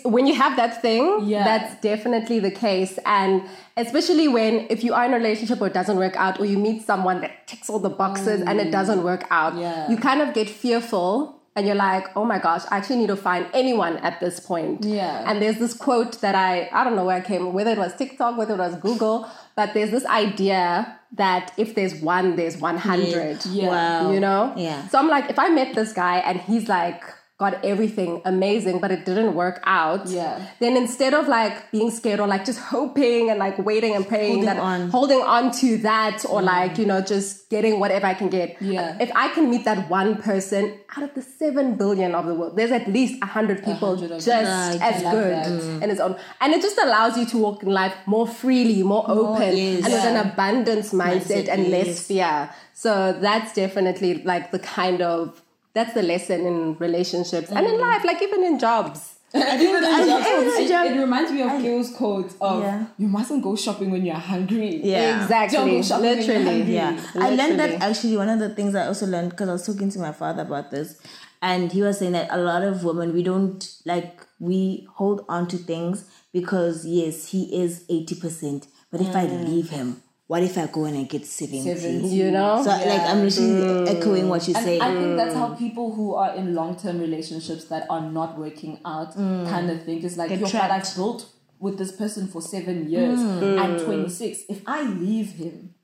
[0.05, 1.43] when you have that thing, Yeah.
[1.43, 2.97] that's definitely the case.
[3.05, 3.43] And
[3.77, 6.57] especially when if you are in a relationship or it doesn't work out, or you
[6.59, 9.91] meet someone that ticks all the boxes and it doesn't work out, Yeah.
[9.91, 11.41] you kind of get fearful.
[11.57, 14.85] And you're like, oh my gosh, I actually need to find anyone at this point.
[14.85, 15.23] Yeah.
[15.31, 17.95] And there's this quote that I, I don't know where I came, whether it was
[17.95, 23.47] TikTok, whether it was Google, but there's this idea that if there's one, there's 100
[23.47, 23.69] Yeah.
[23.69, 24.11] Wow.
[24.13, 24.53] you know?
[24.57, 24.89] Yeah.
[24.89, 27.05] So I'm like, if I met this guy and he's like
[27.37, 30.41] got everything amazing, but it didn't work out, Yeah.
[30.61, 34.35] then instead of like being scared or like just hoping and like waiting and praying
[34.35, 34.91] Holding that on.
[34.91, 38.63] holding on to that or like, you know, just getting whatever I can get.
[38.63, 38.97] Yeah.
[39.01, 42.57] If I can meet that one person out of the seven billion of the world,
[42.57, 44.29] there's at least a hundred people 100 just.
[44.29, 44.79] Right.
[44.81, 45.83] As good that.
[45.83, 46.17] in its own.
[46.41, 49.85] And it just allows you to walk in life more freely, more open, yes.
[49.85, 52.51] and with an abundance mindset Mindset, and less fear.
[52.75, 55.43] So that's definitely like the kind of
[55.75, 57.81] that's the lesson in relationships and in mm-hmm.
[57.81, 59.15] life, like even in jobs.
[59.35, 62.87] I think I- I- it, it reminds me of Gail's quote of Yeah.
[62.97, 64.81] you mustn't go shopping when you're hungry.
[64.85, 65.23] Yeah.
[65.23, 65.59] Exactly.
[65.59, 66.59] Don't go shopping when you're Literally.
[66.59, 66.75] hungry.
[66.75, 69.67] Yeah, I learned that actually one of the things I also learned because I was
[69.67, 71.01] talking to my father about this,
[71.43, 75.49] and he was saying that a lot of women we don't like we hold on
[75.49, 79.49] to things because yes he is eighty percent, but if I mm.
[79.49, 81.63] leave him, what if I go in and get seventy?
[81.63, 82.09] 70.
[82.09, 82.63] You know?
[82.63, 83.89] So like I'm literally mm.
[83.89, 84.81] echoing what you And say.
[84.81, 88.81] I think that's how people who are in long term relationships that are not working
[88.85, 89.49] out mm.
[89.49, 90.71] kind of think is like, Get yo, but.
[90.71, 93.19] I've built with this person for seven years.
[93.19, 93.61] Mm.
[93.61, 94.43] I'm 26.
[94.49, 95.75] If I leave him,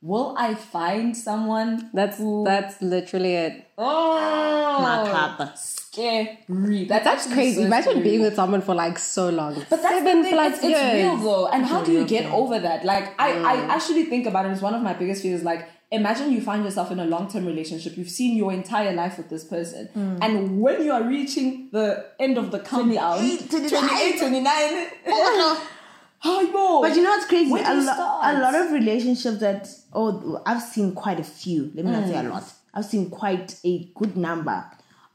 [0.00, 3.66] will I find someone That's who that's literally it.
[3.76, 5.79] oh Mathap.
[5.92, 6.84] Scary?
[6.88, 7.56] That's, actually crazy.
[7.56, 8.04] so Imagine scary.
[8.04, 9.54] being with someone for like so long.
[9.54, 10.80] But that's Seven the thing, plus it's, years.
[10.80, 11.46] it's real though.
[11.48, 12.32] And how do you get thing.
[12.32, 12.84] over that?
[12.84, 15.42] Like I, I actually think about it as one of my biggest fears.
[15.42, 17.96] Like imagine you find yourself in a long term relationship.
[17.96, 19.86] You've seen your entire life with this person.
[19.88, 20.18] Hmm.
[20.22, 25.68] And when you are reaching the end of the countdown, 28, 28, 29, Oh,
[26.24, 26.82] oh, yo.
[26.82, 27.50] But you know what's crazy?
[27.50, 28.36] A, lo- start?
[28.36, 31.72] a lot of relationships that oh I've seen quite a few.
[31.74, 32.30] Let me not say a hmm.
[32.30, 32.44] lot.
[32.72, 34.64] I've seen quite a good number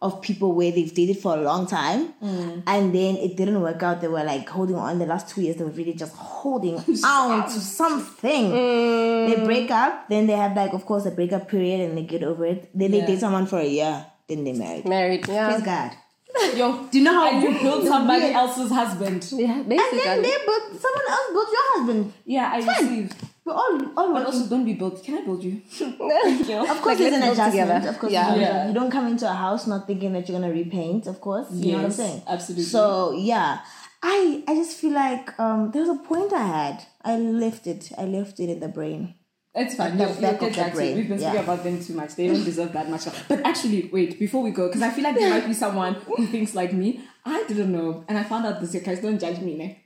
[0.02, 2.62] of people where they've dated for a long time mm.
[2.68, 4.02] and then it didn't work out.
[4.02, 7.44] They were like holding on the last two years, they were really just holding on
[7.46, 8.52] to something.
[8.52, 9.30] Mm.
[9.36, 12.24] They break up, then they have like of course a breakup period and they get
[12.24, 12.70] over it.
[12.74, 13.08] Then they Yeah.
[13.08, 14.86] date someone for a year, then they married.
[14.86, 15.50] Married, yeah.
[15.50, 15.92] Praise God.
[16.58, 19.26] yo, Do you know how and you built somebody weird- else's husband.
[19.32, 22.14] Yeah, And then they built someone else built your husband.
[22.26, 22.84] Yeah, I Fine.
[22.90, 23.16] received.
[23.46, 25.04] We're all all But also, don't be built.
[25.04, 25.62] Can I build you?
[25.82, 27.52] Of course, Like, there's an adjustment.
[27.52, 27.90] together.
[27.90, 28.30] Of course, Yeah.
[28.30, 28.68] you, don't, Yeah.
[28.70, 31.06] you don't come into a house not thinking that you're gonna repaint.
[31.08, 32.22] Of course, you know what I'm saying.
[32.28, 32.64] absolutely.
[32.66, 33.60] So yeah,
[34.02, 36.78] I I just feel like um there was a point I had.
[37.04, 37.92] I left it.
[37.98, 39.14] I left it in the brain.
[39.58, 39.96] It's fine.
[39.98, 41.30] the You'll, you'll get of the back to brain, We've been yeah.
[41.30, 42.16] speaking about them too much.
[42.16, 43.06] They don't deserve that much.
[43.30, 46.26] But actually, wait, before we go, because I feel like there might be someone who
[46.28, 47.00] thinks like me.
[47.24, 48.04] I didn't know.
[48.10, 49.85] And I found out this year, guys, don't judge me, ne?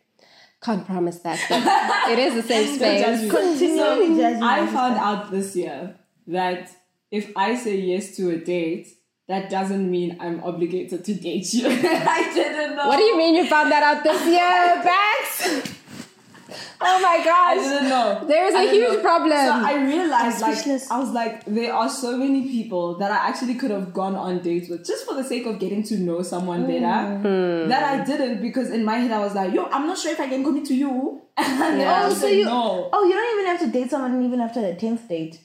[0.62, 1.40] Can't promise that.
[1.50, 3.24] But it is a safe Don't judge space.
[3.24, 3.30] me.
[3.30, 4.72] Continually So, judging I myself.
[4.74, 5.96] found out this year
[6.28, 6.70] that
[7.12, 8.88] if I say yes to a date,
[9.30, 11.68] that doesn't mean I'm obligated to date you.
[11.70, 12.88] I didn't know.
[12.88, 14.84] What do you mean you found that out this year,
[15.64, 15.79] Bax?
[16.82, 17.58] Oh my I gosh.
[17.66, 18.24] didn't know.
[18.28, 19.02] There is I a huge know.
[19.02, 19.32] problem.
[19.32, 20.90] So I realized, I'm like, speechless.
[20.90, 24.40] I was like, there are so many people that I actually could have gone on
[24.42, 27.18] dates with just for the sake of getting to know someone better.
[27.18, 27.68] Hmm.
[27.70, 30.20] That I didn't because in my head I was like, yo, I'm not sure if
[30.20, 31.22] I can commit to you.
[31.38, 31.94] And then Yeah.
[32.04, 32.90] I Oh, so said you no.
[32.94, 35.40] oh you don't even have to date someone even after the tenth date.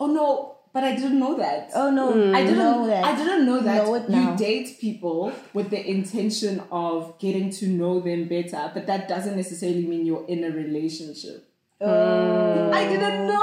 [0.00, 1.70] Oh no, but I didn't know that.
[1.74, 2.34] Oh no, Hmm.
[2.34, 3.04] I didn't know that.
[3.04, 8.00] I didn't know that Know you date people with the intention of getting to know
[8.00, 11.48] them better, but that doesn't necessarily mean you're in a relationship.
[11.82, 12.72] Mm.
[12.72, 13.34] I didn't know.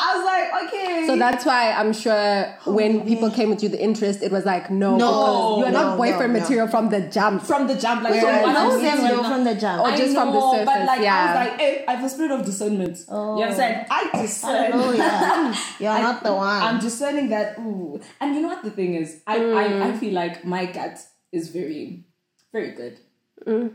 [0.00, 1.06] I was like, okay.
[1.06, 3.04] So that's why I'm sure when oh.
[3.04, 5.96] people came with you the interest, it was like no, No, you are no, not
[5.96, 6.40] boyfriend no, no.
[6.44, 7.42] material from the jump.
[7.42, 9.80] from the jump, like Whereas- so what I'm know saying them right from the jump.
[9.80, 11.92] Oh, or I just from the know, But surface, like I was like, hey, I
[11.94, 12.98] have a spirit of discernment.
[12.98, 13.86] You know what I'm saying?
[13.90, 14.10] Oh.
[14.14, 14.70] I discern.
[14.74, 16.62] Oh yeah, you're I- not the one.
[16.62, 17.58] I'm discerning that.
[17.58, 19.22] Ooh, and you know what the thing is?
[19.26, 19.98] I I, I mm.
[19.98, 20.98] feel like my gut
[21.32, 22.04] is very,
[22.52, 22.98] very good.
[23.44, 23.72] Mm.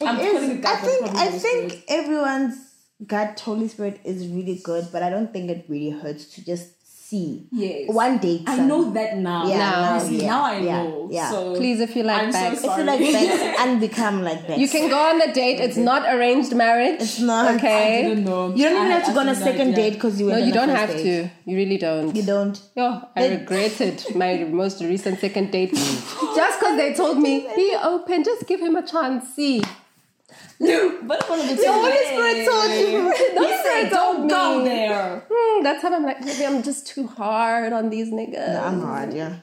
[0.00, 2.71] It I'm is- calling it gut, I think I think everyone's
[3.06, 6.68] gut Holy Spirit is really good, but I don't think it really hurts to just
[7.12, 7.90] see Yes.
[7.90, 8.42] one date.
[8.46, 9.46] I some- know that now.
[9.46, 11.08] Yeah, now, You see, yeah, now I yeah, know.
[11.12, 11.30] yeah.
[11.30, 12.60] So Please, if you like I'm bags.
[12.62, 12.84] so If you sorry.
[12.84, 14.58] like Bex and become like Bex.
[14.58, 15.60] You can go on a date.
[15.60, 17.02] It's not arranged marriage.
[17.02, 17.48] It's not.
[17.48, 18.02] I Okay.
[18.08, 18.54] didn't know.
[18.54, 19.76] You don't I even had have to go on a second idea.
[19.90, 21.02] date because you No, you don't first have date.
[21.02, 21.50] to.
[21.50, 22.16] You really don't.
[22.16, 22.58] You don't.
[22.76, 25.74] Yo, I They- regretted my most recent second date
[26.40, 29.28] just because they told me be open, just give him a chance.
[29.34, 29.62] See,
[30.62, 33.34] No, but one of the The Holy Spirit told you.
[33.34, 34.64] No, He said, told don't go me.
[34.70, 35.26] there.
[35.30, 36.20] Hmm, that's how I'm like.
[36.24, 38.62] Maybe I'm just too hard on these niggas.
[38.62, 39.36] I'm hard, yeah.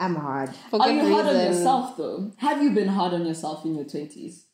[0.00, 0.50] I'm hard.
[0.70, 2.32] For Are good you hard on yourself though?
[2.38, 4.44] Have you been hard on yourself in your twenties?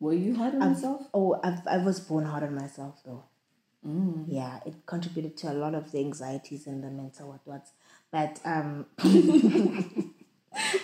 [0.00, 1.02] Were you hard on yourself?
[1.12, 3.24] Oh, I've, I was born hard on myself though.
[4.26, 7.72] Yeah, it contributed to a lot of the anxieties and the mental what what's.
[8.12, 8.86] But um,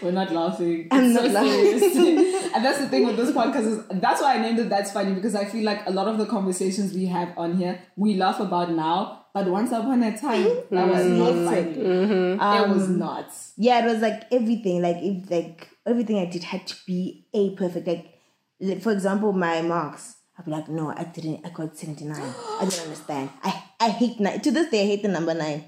[0.03, 0.89] We're not laughing.
[0.91, 2.51] I'm It's not so laughing.
[2.55, 5.15] and that's the thing with this podcast is that's why I named it That's Funny
[5.15, 8.41] because I feel like a lot of the conversations we have on here we laugh
[8.41, 11.19] about now, but once upon a time that was mm-hmm.
[11.19, 11.75] not funny.
[11.75, 12.41] Mm-hmm.
[12.41, 13.33] it was um, not.
[13.57, 14.83] yeah, it was like everything.
[14.83, 17.87] Like if like everything I did had to be a perfect.
[17.87, 18.07] Like,
[18.61, 20.17] like for example, my marks.
[20.37, 21.47] I'd be like, no, I didn't.
[21.47, 22.35] I got seventy nine.
[22.61, 23.31] I didn't understand.
[23.43, 24.41] I I hate nine.
[24.41, 25.65] To this day, I hate the number nine.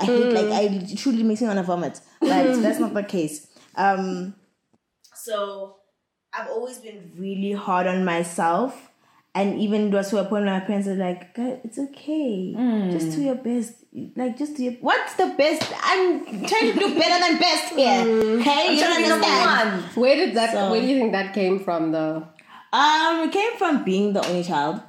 [0.00, 2.00] I hate like I truly makes me want to vomit.
[2.20, 2.28] But
[2.62, 3.46] that's not the case.
[3.76, 4.34] Um.
[5.14, 5.76] So
[6.32, 8.86] I've always been really hard on myself.
[9.32, 12.52] And even was to a point where my parents are like, it's okay.
[12.90, 13.74] Just do your best.
[14.16, 14.72] Like, just do your.
[14.80, 15.62] What's the best?
[15.84, 18.00] I'm trying to do better than best here.
[18.40, 19.82] Okay, you don't understand.
[19.94, 20.52] Where did that?
[20.52, 22.26] So- where do you think that came from, though?
[22.72, 24.80] Um, it came from being the only child.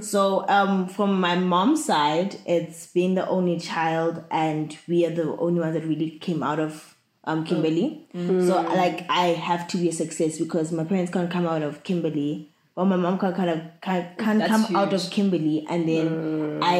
[0.00, 5.36] So, um, from my mom's side, it's being the only child, and we are the
[5.38, 6.94] only ones that really came out of
[7.24, 8.06] um Kimberley.
[8.46, 11.82] So, like, I have to be a success because my parents can't come out of
[11.82, 12.50] Kimberley.
[12.76, 15.10] or my mom can't kind of can't, can't come out of huge.
[15.12, 16.06] Kimberley, and then
[16.62, 16.78] I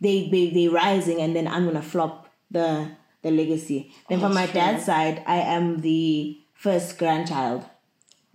[0.00, 2.92] they they they rising, and then I'm gonna flop the
[3.22, 3.90] the legacy.
[4.08, 7.64] Then from my dad's side, I am the first grandchild.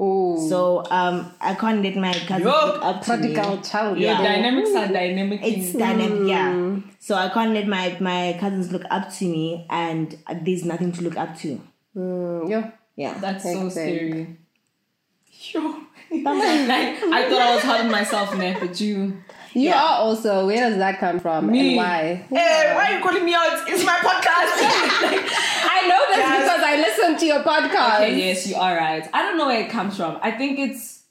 [0.03, 3.33] Oh, So um, I can't let my cousins Yo, look up to me.
[3.35, 3.99] prodigal child.
[3.99, 4.17] Yeah.
[4.17, 5.41] Your dynamics are dynamic.
[5.43, 6.79] It's dynamic, yeah.
[6.97, 11.03] So I can't let my my cousins look up to me, and there's nothing to
[11.03, 11.61] look up to.
[11.95, 12.71] Mm, yeah.
[12.95, 14.37] Yeah, That's so Makes scary.
[15.53, 15.61] Yo.
[16.11, 19.21] like, I thought I was hard on myself, man, but you.
[19.53, 19.83] You Yeah.
[19.83, 20.45] are also.
[20.47, 21.51] Where does that come from?
[21.51, 21.69] Me.
[21.69, 22.25] And why?
[22.29, 23.67] Hey, why are you calling me out?
[23.67, 24.53] It's my podcast.
[25.75, 26.41] I know this Guys.
[26.43, 27.95] because I listen to your podcast.
[28.01, 29.07] Okay, yes, you are right.
[29.13, 30.17] I don't know where it comes from.
[30.21, 31.03] I think it's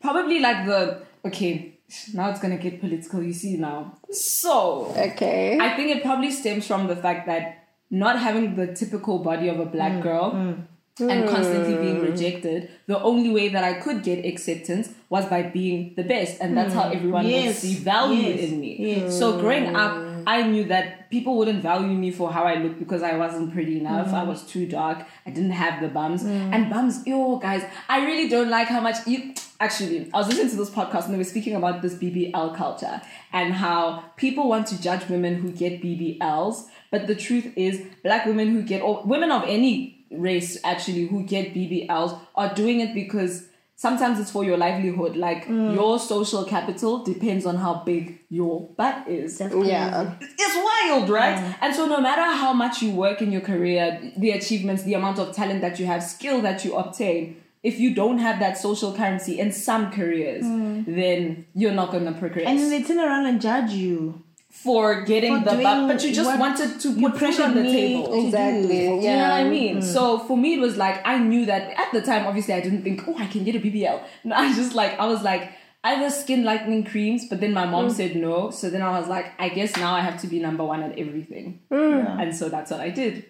[0.00, 1.78] probably like the okay.
[2.14, 3.22] Now it's gonna get political.
[3.22, 3.96] You see now.
[4.10, 5.58] So Okay.
[5.60, 9.60] I think it probably stems from the fact that not having the typical body of
[9.60, 10.66] a black mm, girl mm.
[11.00, 12.04] And constantly being hmm.
[12.12, 16.56] rejected, the only way that I could get acceptance was by being the best, and
[16.56, 16.96] that's how hmm.
[16.96, 17.46] everyone Yes.
[17.46, 18.50] would see value Yes.
[18.50, 18.76] in me.
[18.78, 19.18] Yes.
[19.18, 20.22] So growing up, hmm.
[20.26, 23.78] I knew that people wouldn't value me for how I looked because I wasn't pretty
[23.80, 24.12] enough.
[24.14, 25.04] I was too dark.
[25.26, 26.24] I didn't have the bums.
[26.24, 29.34] And bums, yo, guys, I really don't like how much you.
[29.60, 33.00] Actually, I was listening to this podcast and they were speaking about this BBL culture
[33.32, 36.64] and how people want to judge women who get BBLs.
[36.90, 41.24] But the truth is, black women who get, or women of any race actually who
[41.24, 43.46] get BBLs are doing it because
[43.76, 45.16] sometimes it's for your livelihood.
[45.16, 45.74] Like mm.
[45.74, 49.40] your social capital depends on how big your butt is.
[49.40, 50.14] Yeah.
[50.20, 51.56] It's wild, right?
[51.60, 55.18] And so no matter how much you work in your career, the achievements, the amount
[55.18, 58.94] of talent that you have, skill that you obtain, if you don't have that social
[58.94, 60.84] currency in some careers, mm.
[60.84, 62.46] then you're not gonna progress.
[62.46, 64.22] And then they turn around and judge you.
[64.62, 67.62] For getting For the doing butt, but you just wanted to put pressure on the
[67.62, 68.24] me table.
[68.24, 68.84] Exactly.
[68.84, 68.88] Yeah.
[68.88, 69.76] Do you know what I mean?
[69.78, 69.82] Mm.
[69.82, 72.26] So for me, it was like I knew that at the time.
[72.26, 74.02] Obviously, I didn't think, oh, I can get a BBL.
[74.24, 77.88] No, I just like I was like either skin lightening creams, but then my mom
[77.88, 77.92] mm.
[77.92, 78.50] said no.
[78.50, 80.98] So then I was like, I guess now I have to be number one at
[80.98, 82.22] everything, mm.
[82.22, 83.26] and so that's what I did.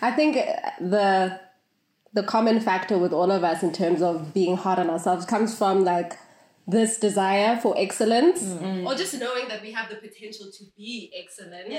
[0.00, 1.40] I think uh, the
[2.12, 5.56] the common factor with all of us in terms of being hard on ourselves comes
[5.56, 6.12] from like
[6.66, 8.42] this desire for excellence
[8.86, 11.70] or just knowing that we have the potential to be excellent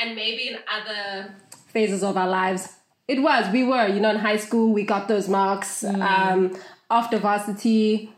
[0.00, 1.34] and maybe in other
[1.68, 2.68] phases of our lives
[3.06, 6.56] it was we were you know in high school we got those marks um,
[6.90, 8.12] after varsity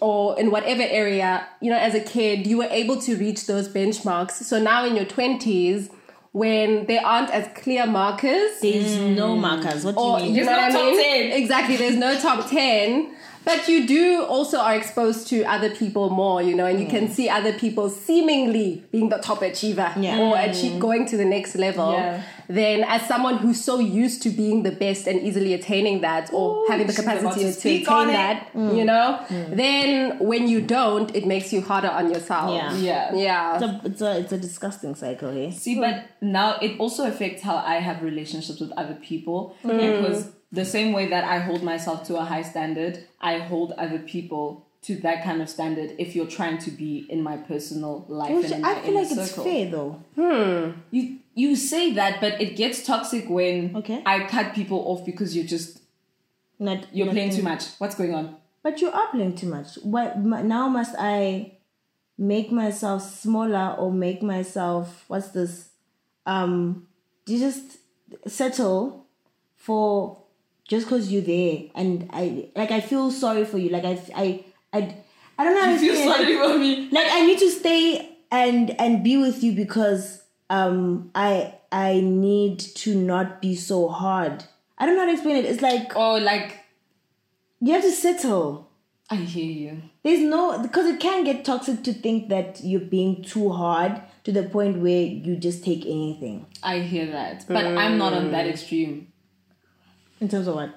[0.00, 3.68] or in whatever area, you know, as a kid, you were able to reach those
[3.68, 4.32] benchmarks.
[4.32, 5.90] So now in your 20s,
[6.32, 9.84] when there aren't as clear markers, There's no markers.
[9.84, 10.34] What do or you mean?
[10.34, 10.96] you know There's what no I mean?
[10.96, 11.42] top 10.
[11.42, 13.14] Exactly, there's no top 10.
[13.44, 17.08] But you do also are exposed to other people more, you know, and you can
[17.08, 17.10] mm.
[17.10, 20.18] see other people seemingly being the top achiever Yeah.
[20.18, 20.78] or achieve mm.
[20.78, 21.92] going to the next level.
[21.92, 22.22] Yeah.
[22.48, 26.58] Then, as someone who's so used to being the best and easily attaining that, or
[26.58, 28.12] Ooh, having the capacity to to, attain on it.
[28.12, 28.84] that, you mm.
[28.84, 32.54] know, then when you don't, it makes you harder on yourself.
[32.54, 32.76] Yeah.
[32.76, 33.14] Yeah.
[33.14, 33.54] Yeah.
[33.54, 35.50] It's a, it's a it's a disgusting cycle, eh?
[35.50, 40.64] See, but now it also affects how I have relationships with other people because the
[40.64, 44.96] same way that I hold myself to a high standard, I hold other people to
[44.96, 45.94] that kind of standard.
[45.98, 49.32] If you're trying to be in my personal life Which and I feel like it's
[49.34, 50.02] fair though.
[50.16, 50.80] Hmm.
[50.90, 54.02] You you say that, but it gets toxic when Okay.
[54.04, 55.80] I cut people off because you're just
[56.58, 57.64] Not you're not playing too much.
[57.78, 58.36] What's going on?
[58.62, 59.76] But you are playing too much.
[59.82, 61.52] What now must I
[62.18, 65.68] make myself smaller or make myself what's this?
[66.26, 66.86] Um,
[67.24, 67.78] do you just
[68.26, 69.06] settle
[69.56, 70.21] for
[70.72, 73.68] just because you're there and I like I feel sorry for you.
[73.68, 74.96] Like I I I
[75.38, 75.64] I don't know.
[75.64, 76.38] how to You feel explain it.
[76.38, 76.88] sorry for me.
[76.90, 82.58] like I need to stay and and be with you because um I I need
[82.84, 84.44] to not be so hard.
[84.78, 85.44] I don't know how to explain it.
[85.44, 86.58] It's like Oh, like
[87.60, 88.68] you have to settle.
[89.10, 89.82] I hear you.
[90.04, 94.32] There's no because it can get toxic to think that you're being too hard to
[94.32, 96.46] the point where you just take anything.
[96.62, 99.11] I hear that, but I'm not on that extreme.
[100.22, 100.70] In terms of what?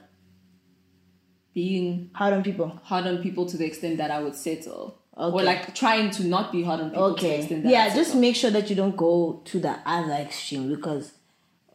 [1.54, 2.80] Being Hard on people.
[2.84, 4.98] hard on people to the extent that I would settle.
[5.16, 7.40] Or like trying to not be hard on people to the Okay.
[7.40, 11.14] extent that Yeah, just make sure that you don't go to the other extreme because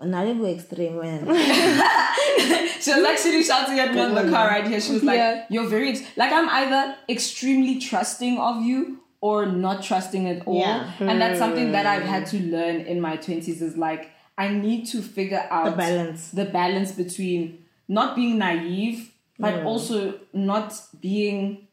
[0.03, 1.21] not even extreme man.
[2.81, 4.81] She was actually shouting at me on the car right here.
[4.81, 5.47] She was like, Yeah.
[5.49, 6.03] You're very ex-.
[6.17, 10.59] like I'm either extremely trusting of you or not trusting at all.
[10.59, 10.91] Yeah.
[10.99, 12.51] And that's something that I've had to hmm.
[12.51, 16.31] learn in my twenties is like I need to figure out The balance.
[16.31, 17.60] the balance between
[17.91, 21.67] not being naive, but also not being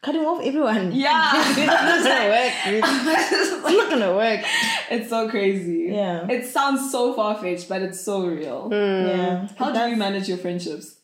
[0.00, 0.92] Cutting off everyone.
[1.06, 1.32] Yeah.
[1.34, 2.52] it's not gonna work.
[2.66, 4.44] It's not gonna work.
[4.90, 5.88] It's so crazy.
[5.92, 6.26] Yeah.
[6.28, 8.68] It sounds so far fetched, but it's so real.
[8.72, 9.48] Yeah.
[9.58, 10.96] How do you manage your friendships?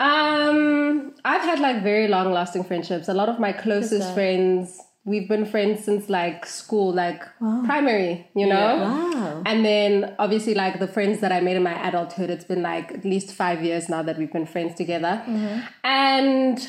[0.00, 3.08] Um, I've had like very long lasting friendships.
[3.08, 4.14] A lot of my closest that?
[4.14, 8.76] friends, we've been friends since like school, like primary, you know?
[8.76, 9.42] Wow.
[9.46, 12.92] And then obviously, like the friends that I made in my adulthood, it's been like
[12.92, 15.22] at least five years now that we've been friends together.
[15.24, 15.60] Mm-hmm.
[15.84, 16.68] And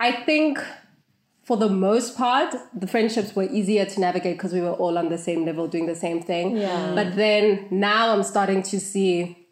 [0.00, 0.58] I think
[1.42, 5.10] for the most part, the friendships were easier to navigate because we were all on
[5.10, 6.56] the same level doing the same thing.
[6.56, 6.94] Yeah.
[6.94, 9.43] But then now I'm starting to see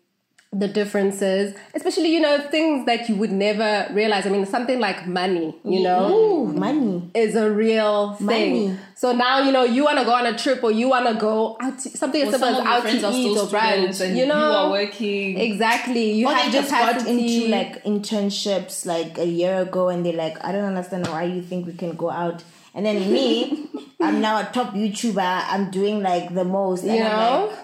[0.55, 4.27] the differences, especially, you know, things that you would never realize.
[4.27, 6.13] I mean, something like money, you know?
[6.15, 7.11] Ooh, money.
[7.15, 8.27] is a real thing.
[8.67, 8.79] Money.
[8.95, 11.15] So now you know you want to go on a trip or you want to
[11.15, 13.47] go out to, something as Or simple some as out friends to are eat still
[13.47, 13.71] or brunch.
[13.73, 15.39] students and You know, you are working.
[15.41, 16.13] exactly.
[16.13, 20.13] You Or have they just got into like internships like a year ago and they're
[20.13, 22.45] like, I don't understand why you think we can go out.
[22.75, 23.69] And then me,
[24.01, 25.45] I'm now a top YouTuber.
[25.49, 26.85] I'm doing like the most.
[26.85, 27.59] And you I'm know, like,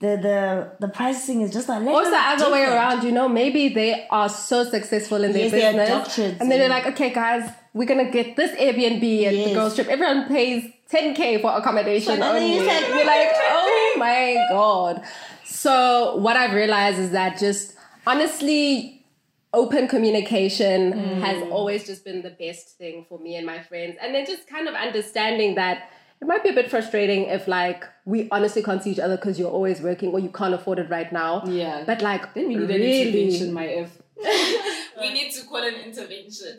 [0.00, 3.04] the the the pricing is just a little or it's the other way around.
[3.04, 6.86] You know, maybe they are so successful in their Yes, business, and then they're like,
[6.86, 9.88] okay, guys, we're gonna get this Airbnb at the girls' trip.
[9.88, 12.54] Everyone pays 10k for accommodation And then only.
[12.54, 15.04] you're You're like, oh my god.
[15.44, 17.74] So what I've realized is that just
[18.06, 19.04] honestly,
[19.52, 21.52] open communication has mm.
[21.52, 23.96] always just been the best thing for me and my friends.
[24.00, 27.84] And then just kind of understanding that it might be a bit frustrating if like
[28.04, 30.90] we honestly can't see each other because you're always working or you can't afford it
[30.90, 31.42] right now.
[31.46, 31.84] Yeah.
[31.86, 33.98] But like Then we need an intervention, my F.
[34.16, 36.58] we we need to call an intervention.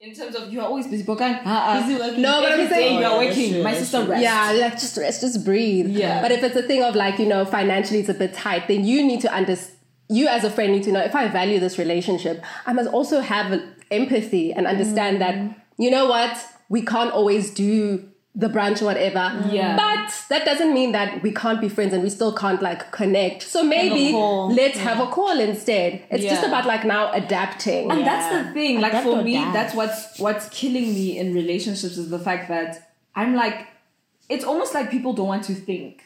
[0.00, 1.46] In terms of You are always busy, Bokang.
[1.46, 1.86] Uh-uh.
[1.86, 2.22] Busy working.
[2.22, 3.52] No, but I'm saying- you are Oh, working.
[3.52, 4.10] true, My sister true.
[4.10, 4.24] rests.
[4.24, 5.88] Yeah, like just rest, just breathe.
[5.88, 6.20] Yeah.
[6.20, 8.84] But if it's a thing of like, you know, financially it's a bit tight, then
[8.84, 9.78] you need to understand,
[10.08, 13.20] you as a friend need to know if I value this relationship, I must also
[13.20, 13.58] have
[13.92, 15.20] empathy and understand mm.
[15.20, 16.36] that, you know what,
[16.68, 19.46] we can't always do the branch or whatever.
[19.50, 19.76] Yeah.
[19.76, 23.42] But that doesn't mean that we can't be friends and we still can't like connect.
[23.42, 26.04] So maybe let's have a call instead.
[26.10, 27.90] It's just about like now adapting.
[27.90, 28.80] And that's the thing.
[28.80, 29.52] Like Adapt for me, die.
[29.52, 33.66] that's what's what's killing me in relationships is the fact that I'm like,
[34.30, 36.02] it's almost like people don't want to think.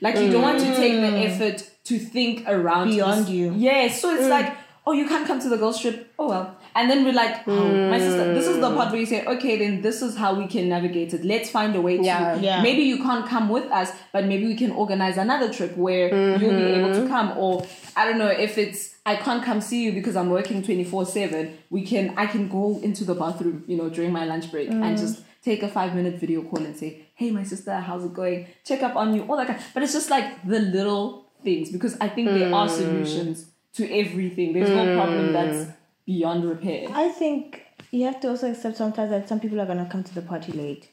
[0.00, 1.26] Like you don't want to take the mm.
[1.26, 3.54] effort to think around Beyond this- you.
[3.54, 3.88] Yeah.
[3.88, 4.30] So it's mm.
[4.30, 4.56] like,
[4.88, 6.12] oh, you can't come to the girls trip.
[6.18, 6.56] Oh well.
[6.74, 9.58] And then we're like, oh, my sister, this is the part where you say, okay,
[9.58, 11.24] then this is how we can navigate it.
[11.24, 12.02] Let's find a way to.
[12.02, 12.36] Yeah.
[12.36, 12.62] Yeah.
[12.62, 16.56] Maybe you can't come with us, but maybe we can organize another trip where you'll
[16.56, 17.08] be able to mm-hmm.
[17.08, 17.36] come.
[17.36, 21.04] Or I don't know if it's I can't come see you because I'm working 24
[21.04, 21.58] 7.
[21.68, 24.82] We can I can go into the bathroom, you know, during my lunch break and
[24.82, 24.98] mm.
[24.98, 28.46] just take a five minute video call and say, Hey my sister, how's it going?
[28.64, 31.96] Check up on you, all that kind but it's just like the little things because
[32.00, 32.70] I think there are mm.
[32.70, 34.52] solutions to everything.
[34.52, 35.32] There's no problem hmm.
[35.32, 35.70] that's
[36.06, 36.88] beyond repair.
[36.90, 40.14] I think you have to also accept sometimes that some people are gonna come to
[40.14, 40.88] the party late.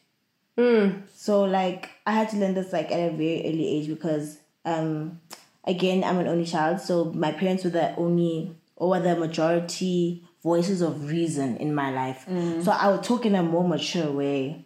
[0.57, 1.01] Hmm.
[1.13, 5.19] So like I had to learn this like at a very early age because um
[5.65, 10.23] again I'm an only child, so my parents were the only or were the majority
[10.43, 12.23] voices of reason in my life.
[12.25, 12.61] Hmm.
[12.61, 14.64] So I would talk in a more mature way.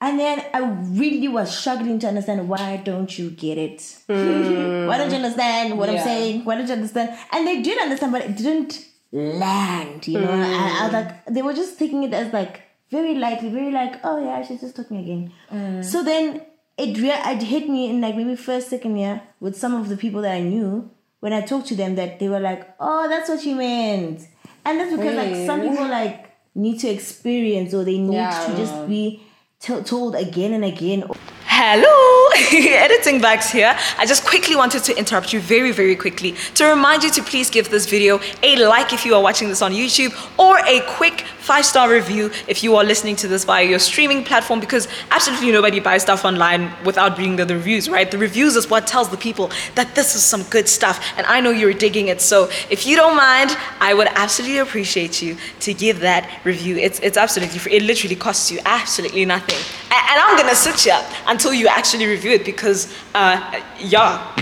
[0.00, 3.96] And then I really was struggling to understand why don't you get it?
[4.06, 4.86] Hmm.
[4.86, 6.44] why don't you understand what I'm saying?
[6.44, 7.18] Why don't you understand?
[7.32, 10.30] And they did understand, but it didn't land, you know?
[10.30, 10.94] And I was hmm.
[10.94, 14.60] like, they were just taking it as like very lightly, very like, oh yeah, she's
[14.60, 15.32] just talking again.
[15.50, 15.82] Hmm.
[15.82, 16.42] So then
[16.76, 19.96] it, rea- it hit me in like maybe first, second year with some of the
[19.96, 23.28] people that I knew when I talked to them that they were like, oh, that's
[23.28, 24.22] what you meant.
[24.64, 28.46] And that's because like some people like need to experience or they need Yeah.
[28.46, 29.22] to just be
[29.60, 31.04] told again and again.
[31.44, 33.76] Hello, editing bags here.
[33.98, 37.50] I just quickly wanted to interrupt you very, very quickly to remind you to please
[37.50, 41.22] give this video a like if you are watching this on YouTube or a quick
[41.38, 45.50] five star review if you are listening to this via your streaming platform because absolutely
[45.50, 48.10] nobody buys stuff online without reading the, reviews, right?
[48.10, 51.40] The reviews is what tells the people that this is some good stuff and I
[51.40, 52.20] know you're digging it.
[52.20, 56.76] So if you don't mind, I would absolutely appreciate you to give that review.
[56.76, 57.72] It's, it's absolutely free.
[57.76, 59.56] It literally costs you absolutely nothing.
[59.90, 64.34] A- And I'm gonna sit here until you actually review it because, uh, yeah.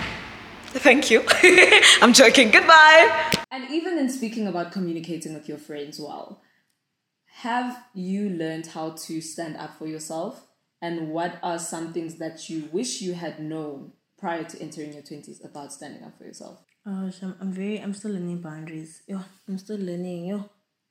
[0.68, 1.25] Thank you.
[2.03, 2.51] I'm joking.
[2.51, 3.33] Goodbye.
[3.51, 6.42] And even in speaking about communicating with your friends well,
[7.40, 10.46] have you learned how to stand up for yourself?
[10.83, 15.03] And what are some things that you wish you had known prior to entering your
[15.03, 16.62] 20s about standing up for yourself?
[16.87, 19.03] Oh, so I'm, I'm very, I'm still learning boundaries.
[19.07, 20.49] Yo, I'm still learning, yo.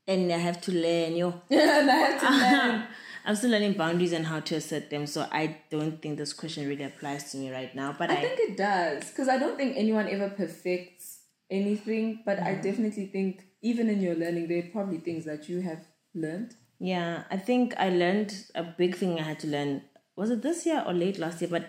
[0.08, 1.41] And I have to learn, yo.
[1.49, 2.88] and I had to learn.
[3.25, 5.07] I'm still learning boundaries and how to assert them.
[5.07, 7.95] So I don't think this question really applies to me right now.
[7.97, 12.39] But I, I think it does because I don't think anyone ever perfects anything, but
[12.39, 15.83] I definitely think even in your learning, there are probably things that you have
[16.13, 16.55] learned.
[16.79, 19.81] yeah, I think I learned a big thing I had to learn.
[20.15, 21.49] Was it this year or late last year?
[21.49, 21.63] But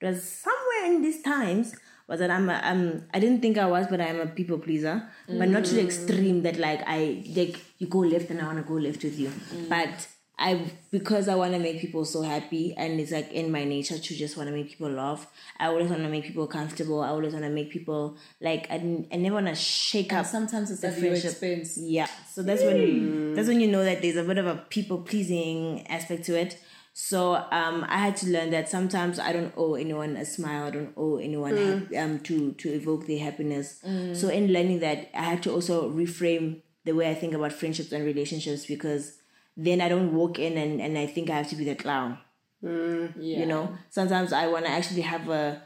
[0.00, 1.74] it was somewhere in these times.
[2.08, 5.08] Was that I'm a, um I didn't think I was, but I'm a people pleaser,
[5.28, 8.58] but not to the extreme that like I like you go left and I want
[8.58, 9.30] to go left with you,
[9.68, 10.08] but.
[10.40, 13.98] I because I want to make people so happy, and it's like in my nature
[13.98, 15.26] to just want to make people laugh.
[15.58, 17.02] I always want to make people comfortable.
[17.02, 18.76] I always want to make people like I,
[19.12, 20.24] I never want to shake up.
[20.24, 21.30] Sometimes it's the at your friendship.
[21.32, 21.76] expense.
[21.78, 24.98] Yeah, so that's when that's when you know that there's a bit of a people
[25.02, 26.58] pleasing aspect to it.
[26.92, 30.64] So um, I had to learn that sometimes I don't owe anyone a smile.
[30.66, 33.80] I don't owe anyone hap- um to to evoke their happiness.
[34.14, 37.92] So in learning that, I had to also reframe the way I think about friendships
[37.92, 39.18] and relationships because
[39.56, 42.18] then I don't walk in and, and I think I have to be the clown.
[42.62, 45.62] Yeah, You know, sometimes I want to actually have a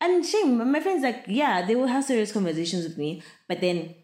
[0.00, 0.70] and shame.
[0.70, 3.94] My friends like, yeah, they will have serious conversations with me, but then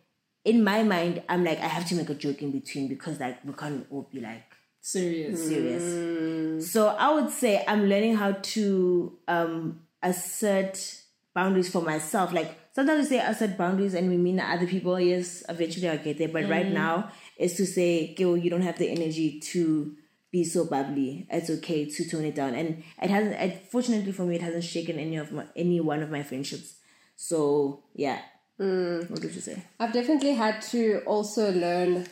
[0.44, 3.44] in my mind, I'm like, I have to make a joke in between because like
[3.44, 4.44] we can't all be like
[4.80, 5.46] Serious.
[5.46, 6.72] serious.
[6.72, 11.01] So I would say I'm learning how to um assert
[11.34, 12.32] boundaries for myself.
[12.32, 14.98] Like sometimes we say I set boundaries and we mean other people.
[14.98, 16.28] Yes, eventually I'll get there.
[16.28, 16.74] But right mm-hmm.
[16.74, 19.96] now is to say, Gil, you don't have the energy to
[20.30, 21.26] be so bubbly.
[21.30, 22.54] It's okay to tone it down.
[22.54, 26.02] And it hasn't it, fortunately for me it hasn't shaken any of my any one
[26.02, 26.76] of my friendships.
[27.16, 28.20] So yeah.
[28.60, 29.10] Mm.
[29.10, 29.62] What did you say?
[29.80, 32.06] I've definitely had to also learn,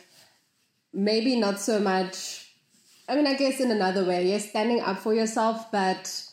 [0.91, 2.47] maybe not so much.
[3.07, 6.30] I mean, I guess in another way, yes, standing up for yourself, but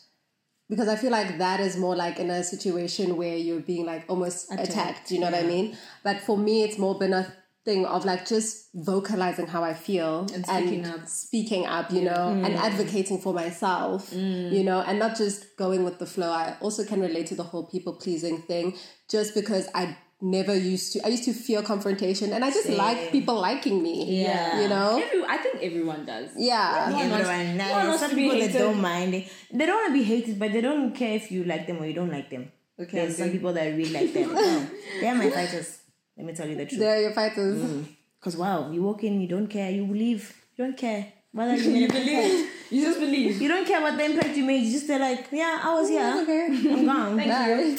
[0.69, 4.05] because I feel like that is more like in a situation where you're being like
[4.09, 5.77] almost attacked, you know what I mean?
[6.03, 7.33] But for me, it's more been a
[7.65, 11.07] thing of like just vocalizing how I feel And speaking up.
[11.07, 12.57] speaking up, you know, and mm.
[12.57, 14.53] advocating for myself, mm.
[14.53, 16.31] you know, and not just going with the flow.
[16.31, 18.77] I also can relate to the whole people pleasing thing
[19.11, 23.13] just because I never used to I used to fear confrontation and I just like
[23.13, 24.23] people liking me.
[24.23, 24.61] Yeah.
[24.63, 25.01] You know?
[25.03, 26.31] Every, I think everyone does.
[26.37, 26.87] Yeah.
[26.89, 29.15] Everyone, wants- nah, no wants some people that don't mind.
[29.15, 31.79] They, they don't want to be hated, but they don't care if you like them
[31.81, 32.51] or you don't like them.
[32.81, 34.33] Okay, There's some people that really like them.
[34.35, 34.67] No,
[35.01, 35.79] they're my fighters.
[36.17, 36.81] Let me tell you the truth.
[36.81, 37.61] They're your fighters.
[37.61, 37.87] Mm.
[38.19, 41.13] Because wow, you walk in, you don't care, you leave, you don't care.
[41.33, 42.51] Whether you, You believe?
[42.71, 43.41] You just believe.
[43.41, 44.63] You don't care what the impact you made.
[44.65, 46.19] You just say like, yeah, I was here.
[46.23, 46.47] Okay.
[46.73, 47.17] I'm gone.
[47.17, 47.77] Thank Bye.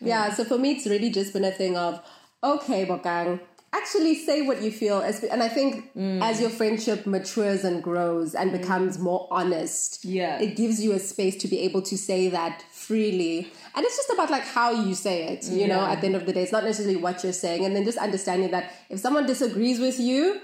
[0.00, 2.00] Yeah, so for me, it's really just been a thing of,
[2.42, 3.40] okay, Bokang,
[3.72, 4.98] actually say what you feel.
[4.98, 10.38] As- And I think as your friendship matures and grows and becomes more honest, Yeah.
[10.40, 13.52] it gives you a space to be able to say that freely.
[13.74, 16.24] And it's just about like how you say it, you know, at the end of
[16.24, 16.42] the day.
[16.42, 17.64] It's not necessarily what you're saying.
[17.66, 20.40] And then just understanding that if someone disagrees with you,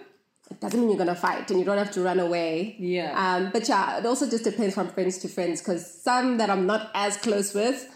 [0.51, 2.77] it doesn't mean you're gonna fight and you don't have to run away.
[2.79, 3.13] Yeah.
[3.17, 6.67] Um, but yeah, it also just depends from friends to friends because some that I'm
[6.67, 7.89] not as close with,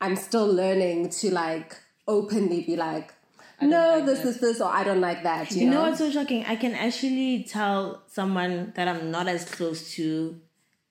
[0.00, 1.76] I'm still learning to like
[2.06, 3.12] openly be like,
[3.60, 5.50] no, like this, that." this, this, or I don't like that.
[5.52, 6.44] You, You know know, what's so shocking?
[6.46, 10.40] I can actually tell someone that I'm not as close to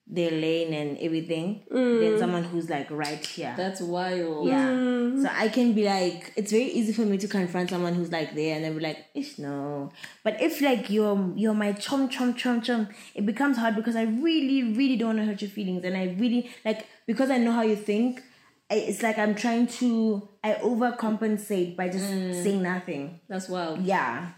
[0.06, 3.54] their lane and everything than someone who's like right here.
[3.56, 4.46] That's wild.
[4.48, 4.68] yeah.
[4.68, 5.22] Mm.
[5.22, 8.34] So I can be like, it's very easy for me to confront someone who's like
[8.34, 9.90] there and then be like, ish no.
[10.22, 14.02] But if like you're you're my chum chum chum chum, it becomes hard because I
[14.02, 15.84] really, really don't want to hurt your feelings.
[15.84, 18.24] And I really like because I know how you think, I,
[18.70, 22.42] it's like I'm trying to I overcompensate by just mm.
[22.42, 23.20] saying nothing.
[23.28, 23.82] That's wild.
[23.82, 24.30] Yeah.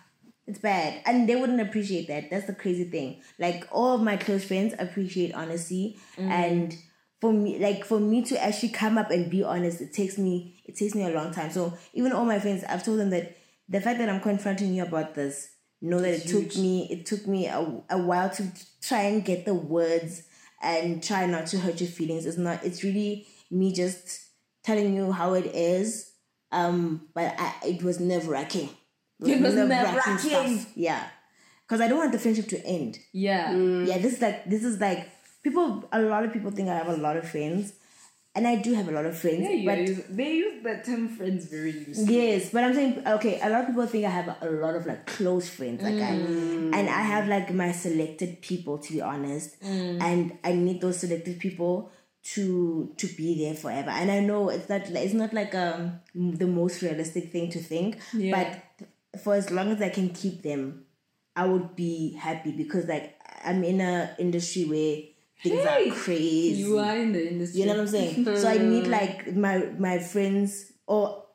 [0.47, 1.03] It's bad.
[1.05, 2.31] And they wouldn't appreciate that.
[2.31, 3.21] That's the crazy thing.
[3.39, 5.99] Like all of my close friends appreciate honesty.
[6.17, 6.31] Mm.
[6.31, 6.77] And
[7.21, 10.63] for me like for me to actually come up and be honest, it takes me
[10.65, 11.51] it takes me a long time.
[11.51, 13.37] So even all my friends, I've told them that
[13.69, 15.49] the fact that I'm confronting you about this,
[15.81, 18.47] know that it took me it took me a, a while to
[18.81, 20.23] try and get the words
[20.63, 22.27] and try not to hurt your feelings.
[22.27, 24.21] It's not it's really me just
[24.65, 26.13] telling you how it is.
[26.53, 28.71] Um, but I, it was nerve wracking.
[29.21, 30.67] It was nerve-wracking.
[30.75, 31.03] Yeah,
[31.67, 32.99] because I don't want the friendship to end.
[33.13, 33.53] Yeah.
[33.53, 33.87] Mm.
[33.87, 35.09] Yeah, this is like this is like
[35.43, 35.89] people.
[35.93, 37.73] A lot of people think I have a lot of friends,
[38.35, 39.47] and I do have a lot of friends.
[39.47, 42.15] They but use, they use the term friends very loosely.
[42.15, 43.41] yes, but I'm saying okay.
[43.41, 46.13] A lot of people think I have a lot of like close friends, like I,
[46.13, 46.75] mm.
[46.75, 50.01] and I have like my selected people to be honest, mm.
[50.03, 51.91] and I need those selected people
[52.35, 53.91] to to be there forever.
[53.91, 57.99] And I know it's not it's not like um the most realistic thing to think,
[58.13, 58.35] Yeah.
[58.35, 60.85] but for as long as I can keep them,
[61.37, 64.97] I would be happy because like I'm in a industry where
[65.43, 66.63] things Hey, are crazy.
[66.63, 67.61] You are in the industry.
[67.61, 68.25] You know what I'm saying?
[68.37, 71.26] so I need like my my friends or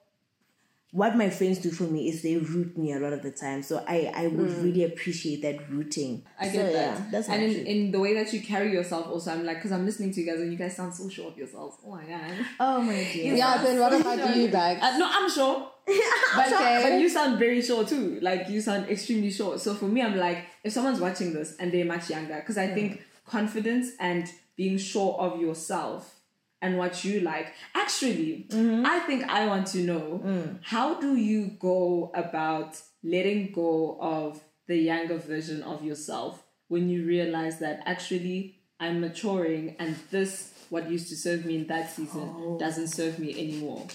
[0.92, 3.64] what my friends do for me is they root me a lot of the time.
[3.64, 6.24] So I I would really appreciate that rooting.
[6.40, 6.74] I get so, that.
[6.74, 9.72] Yeah, that's and in, in the way that you carry yourself, also, I'm like, because
[9.72, 11.78] I'm listening to you guys and you guys sound so sure of yourselves.
[11.86, 12.46] Oh my god.
[12.60, 13.36] oh my dear.
[13.36, 13.64] yeah.
[13.64, 14.82] Then what about you, Bags?
[14.84, 15.68] Uh, no, I'm sure.
[16.36, 16.80] But, Okay.
[16.84, 18.20] but you sound very sure too.
[18.22, 19.58] Like you sound extremely sure.
[19.58, 22.68] So for me, I'm like, if someone's watching this and they're much younger, because I
[22.68, 26.21] think confidence and being sure of yourself
[26.62, 27.54] and what you like.
[27.76, 28.86] Actually, mm-hmm.
[28.86, 30.60] I think I want to know mm.
[30.62, 37.06] how do you go about letting go of the younger version of yourself when you
[37.06, 42.34] realize that actually I'm maturing and this what used to serve me in that season
[42.34, 42.58] oh.
[42.58, 43.86] doesn't serve me anymore.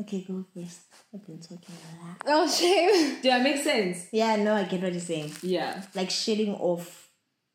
[0.00, 0.80] Okay, go first.
[1.12, 2.16] I've been talking a lot.
[2.26, 3.20] Oh, shame.
[3.22, 4.06] Does I make sense?
[4.12, 5.32] Yeah, no, I get what you're saying.
[5.42, 5.82] Yeah.
[5.94, 6.99] Like shedding off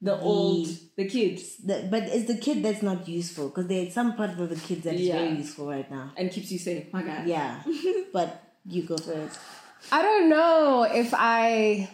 [0.02, 0.68] The old,
[0.98, 4.50] the kids, the, but it's the kid that's not useful because there's some part of
[4.50, 5.18] the kids that is Yeah.
[5.20, 6.12] very useful right now.
[6.18, 6.92] and keeps you safe.
[6.94, 7.26] My God.
[7.28, 7.64] Yeah,
[8.14, 9.40] but you go first.
[9.92, 11.90] I don't know if I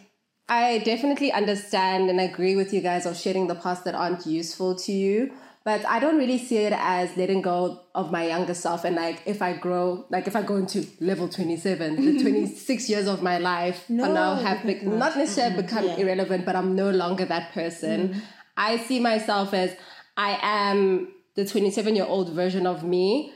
[0.49, 4.75] I definitely understand and agree with you guys of shedding the parts that aren't useful
[4.75, 5.31] to you.
[5.63, 9.21] But I don't really see it as letting go of my younger self and like
[9.27, 13.37] if I grow like if I go into level 27, the 26 years of my
[13.37, 15.97] life No, are now have bec- not necessarily become yeah.
[15.97, 18.09] irrelevant, but I'm no longer that person.
[18.09, 18.19] Mm-hmm.
[18.57, 19.75] I see myself as
[20.17, 23.31] I am the 27 year old version of me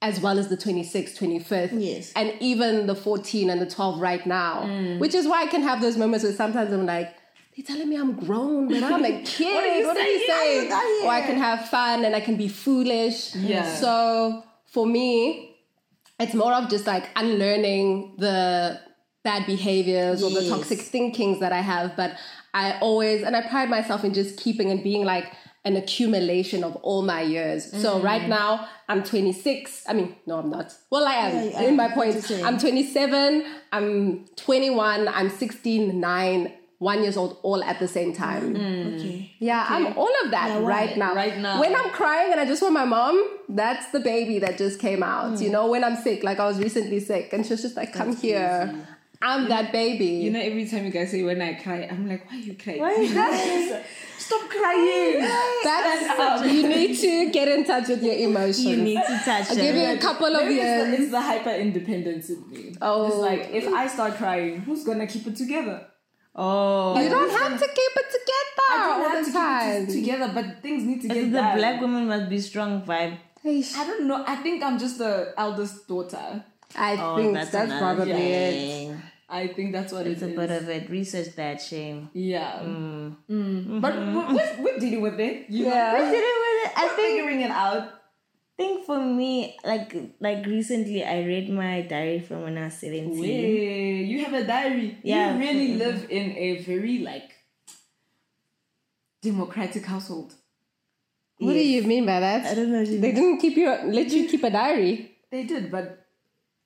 [0.00, 2.12] as well as the 26th, 25th, Yes.
[2.14, 4.62] and even the 14 and the 12 right now.
[4.64, 4.98] Mm.
[5.00, 7.16] Which is why I can have those moments where sometimes I'm like,
[7.56, 9.86] they're telling me I'm grown, but I'm a kid.
[9.86, 10.72] what are you saying?
[11.04, 13.34] Or I can have fun and I can be foolish.
[13.34, 13.74] Yeah.
[13.76, 15.56] So for me,
[16.18, 18.80] it's more of just like unlearning the
[19.22, 21.96] bad behaviors or the toxic thinkings that I have.
[21.96, 22.16] But
[22.52, 25.32] I always, and I pride myself in just keeping and being like,
[25.66, 27.70] an accumulation of all my years.
[27.80, 29.84] So right now I'm 26.
[29.88, 30.74] I mean, no, I'm not.
[30.90, 31.34] Well, I am.
[31.34, 32.30] Yeah, yeah, in my point.
[32.44, 33.46] I'm 27.
[33.72, 35.08] I'm 21.
[35.08, 36.52] I'm 16, 9,
[36.84, 38.54] one years old, all at the same time.
[38.54, 38.60] Mm.
[38.60, 38.94] Mm.
[38.94, 39.32] Okay.
[39.38, 40.68] Yeah, I'm all of that Yeah, why?
[40.76, 41.14] right now.
[41.14, 41.60] Right now.
[41.60, 43.16] When I'm crying and I just want my mom,
[43.48, 45.32] that's the baby that just came out.
[45.32, 45.42] Mm.
[45.42, 47.92] You know, when I'm sick, like I was recently sick, and she was just like,
[47.92, 48.86] "Come here."
[49.22, 50.06] I'm that baby.
[50.26, 52.54] You know, every time you guys say when I cry, I'm like, why are you
[52.62, 52.80] crying?
[52.80, 53.82] Why is that?
[54.18, 55.20] Stop crying.
[55.64, 58.66] that's you need to get in touch with your emotions.
[58.66, 61.00] you need to touch I'll give you a couple of Maybe it's the, years.
[61.00, 62.76] it's the hyper independence in me.
[62.82, 63.06] Oh.
[63.06, 65.86] It's like if I start crying, who's gonna keep it together?
[66.36, 67.00] Oh.
[67.00, 69.86] You don't have to keep it together I don't all have the to time.
[69.86, 71.58] keep it together, but things need to the get done.
[71.58, 73.18] black woman must be strong vibe.
[73.46, 74.24] I don't know.
[74.26, 76.42] I think I'm just the eldest daughter.
[76.74, 78.96] I Oh, think that's, another probably it.
[79.28, 80.36] I think that's what It's it a is.
[80.36, 80.90] bit of it.
[80.90, 82.08] Research that shame.
[82.14, 82.60] yeah.
[82.62, 83.16] Mm.
[83.30, 83.80] Mm.
[83.80, 85.48] But we're, we're, we're dealing with it.
[85.50, 85.74] You know?
[85.74, 85.92] Yeah.
[86.76, 87.88] I We're think figuring it out.
[88.56, 93.20] Think for me, like like recently, I read my diary from when I was seventeen.
[93.20, 94.98] Way, you have a diary.
[95.02, 95.34] Yeah.
[95.34, 97.30] You really live in a very like
[99.22, 100.34] democratic household.
[101.38, 102.46] What do you mean by that?
[102.46, 102.84] I don't know.
[102.84, 105.16] They didn't keep you let you keep a diary.
[105.30, 106.06] They did, but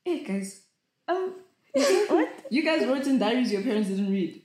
[0.05, 0.61] hey guys,
[1.09, 1.35] um,
[1.73, 2.29] what?
[2.51, 4.43] you guys wrote in diaries your parents didn't read.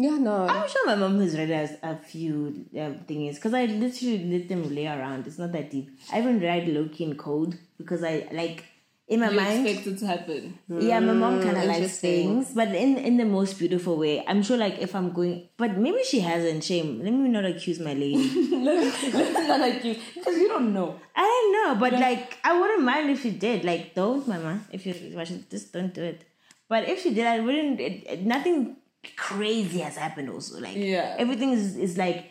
[0.00, 0.46] Yeah, no.
[0.46, 4.48] I'm sure my mom has read us a few uh, things because I literally let
[4.48, 5.26] them lay around.
[5.26, 5.90] It's not that deep.
[6.12, 8.64] I even write low key in code because I like
[9.08, 9.66] in my You mind.
[9.66, 10.56] expect it to happen.
[10.68, 14.22] Yeah, my mom kind of likes things, but in in the most beautiful way.
[14.28, 16.62] I'm sure, like if I'm going, but maybe she hasn't.
[16.62, 17.02] Shame.
[17.02, 18.22] Let me not accuse my lady.
[18.68, 20.88] Let me Not like you, because you don't know.
[21.16, 23.64] I don't know, but like I wouldn't mind if she did.
[23.64, 24.60] Like, don't, mama.
[24.70, 26.22] If you're watching, just don't do it.
[26.68, 27.80] But if she did, I wouldn't.
[27.80, 28.76] It, it- nothing
[29.16, 30.30] crazy has happened.
[30.30, 31.16] Also, like Yeah.
[31.18, 32.30] everything is is like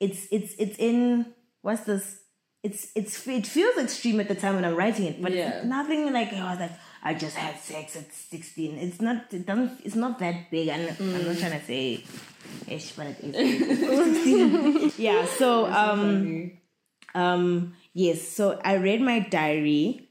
[0.00, 1.26] it's it's it's in
[1.62, 2.20] what's this.
[2.64, 5.48] It's it's it feels extreme at the time when I'm writing it, but Yeah.
[5.50, 8.78] it's nothing like I was like I just had sex at sixteen.
[8.78, 10.68] It's not it doesn't it's not that big.
[10.68, 12.04] And I'm not trying to say
[12.66, 14.98] ish, but it is.
[14.98, 15.24] yeah.
[15.26, 16.60] So um Funny.
[17.14, 20.08] um yes so i read my diary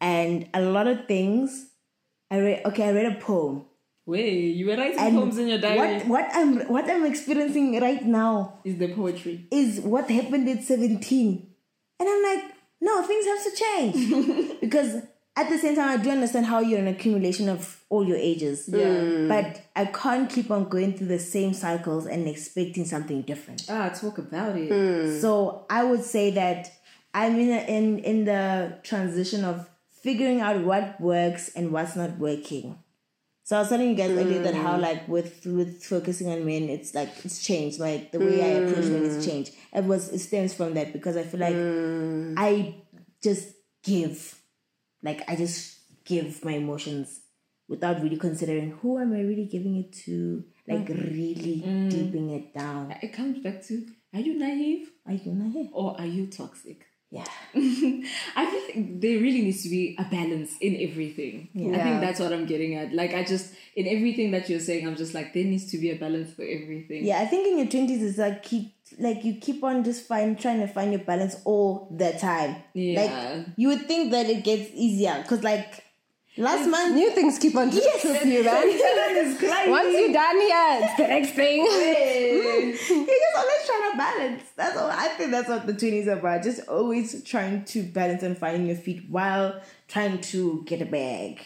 [0.00, 1.70] and a lot of things
[2.30, 3.64] i read okay i read a poem
[4.04, 5.78] Wait, you were writing and poems in your diary.
[5.78, 9.46] what what i'm what i'm experiencing right now Is the poetry?
[9.50, 11.46] is what happened at 17
[12.00, 12.44] and i'm like
[12.80, 14.96] no things have to change because
[15.36, 18.68] at the same time i do understand how you're an accumulation of all your ages
[18.68, 19.28] Yeah.
[19.28, 23.88] but i can't keep on going through the same cycles and expecting something different Ah,
[23.90, 25.20] talk about it.
[25.20, 26.72] so I would say that
[27.14, 32.18] I'm in a, in in the transition of figuring out what works and what's not
[32.18, 32.78] working.
[33.44, 34.80] So I was telling you guys earlier that how mm.
[34.80, 37.80] like with with focusing on men, it's like it's changed.
[37.80, 38.70] Like the way I mm.
[38.70, 39.52] approach men has changed.
[39.72, 42.34] It was it stems from that because I feel like mm.
[42.36, 42.76] I
[43.22, 44.40] just give,
[45.02, 47.20] like I just give my emotions
[47.68, 50.44] without really considering who am I really giving it to.
[50.68, 52.94] Like really deeping it down.
[53.02, 53.84] It comes back to:
[54.14, 55.70] Are you naive Are you naive?
[55.72, 56.86] or are you toxic?
[57.12, 57.26] Yeah.
[57.54, 61.50] I feel like there really needs to be a balance in everything.
[61.54, 62.94] I think that's what I'm getting at.
[62.94, 65.90] Like I just in everything that you're saying, I'm just like there needs to be
[65.90, 67.04] a balance for everything.
[67.04, 70.40] Yeah, I think in your twenties it's like keep like you keep on just find
[70.40, 72.56] trying to find your balance all the time.
[72.72, 73.02] Yeah.
[73.02, 75.81] Like you would think that it gets easier because like
[76.36, 78.02] last month New things keep on yes.
[78.02, 79.70] trip you, man.
[79.70, 81.68] Once you're done here, it's the next thing.
[82.32, 82.88] Mm.
[82.88, 84.42] you're just always trying to balance.
[84.56, 84.90] That's all.
[84.90, 86.42] I think that's what the twenties are about.
[86.42, 91.40] Just always trying to balance and finding your feet while trying to get a bag.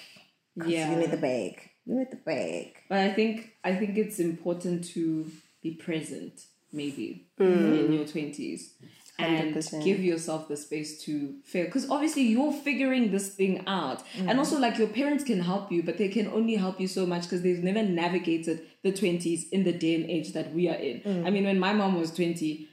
[0.64, 0.90] Yeah.
[0.90, 1.70] you need the bag.
[1.84, 2.76] You need the bag.
[2.88, 5.30] But I think I think it's important to
[5.62, 7.84] be present, maybe mm.
[7.84, 8.74] in your twenties,
[9.18, 9.84] and 100%.
[9.84, 11.64] give yourself the space to fail.
[11.66, 15.82] Because obviously you're figuring this thing out, and also like your parents can help you,
[15.82, 19.64] but they can only help you so much because they've never navigated the twenties in
[19.64, 21.26] the day and age that we are in.
[21.26, 22.68] I mean, when my mom was twenty,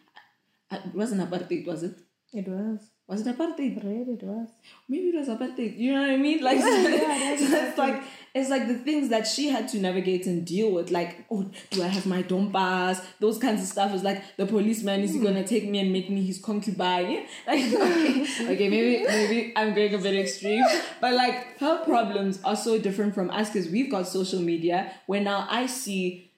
[0.72, 1.96] uh, it wasn't apartheid, was it?
[2.34, 2.80] It was.
[3.14, 3.84] Was it apartheid?
[3.84, 4.50] Red it was.
[4.90, 5.78] maybe it was apartheid.
[5.78, 6.44] You know what I mean?
[6.44, 8.02] Like, so it's like
[8.34, 10.90] it's like the things that she had to navigate and deal with.
[10.90, 13.06] Like, oh, do I have my dompas?
[13.20, 13.94] Those kinds of stuff.
[13.94, 15.26] Is like the policeman is he hmm.
[15.26, 17.28] gonna take me and make me his concubine?
[17.48, 20.66] Like, okay, okay, maybe maybe I'm going a bit extreme,
[21.00, 24.92] but like her problems are so different from us because we've got social media.
[25.06, 26.32] Where now I see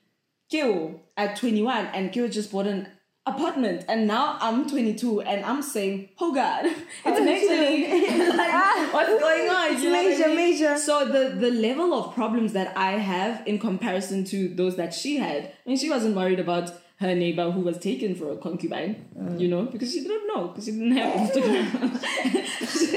[0.49, 2.87] Kyo at 21 and Kyo just bought an
[3.27, 8.89] apartment and now I'm 22 and I'm saying, oh God, it's oh, majorly like, ah.
[8.91, 9.73] what's going on?
[9.73, 10.35] It's what I major, mean?
[10.35, 10.77] major.
[10.77, 15.17] So the, the level of problems that I have in comparison to those that she
[15.17, 19.05] had, I mean, she wasn't worried about her neighbor who was taken for a concubine,
[19.37, 22.01] you know, because she didn't know, because she didn't have Instagram.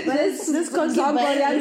[0.08, 0.48] But this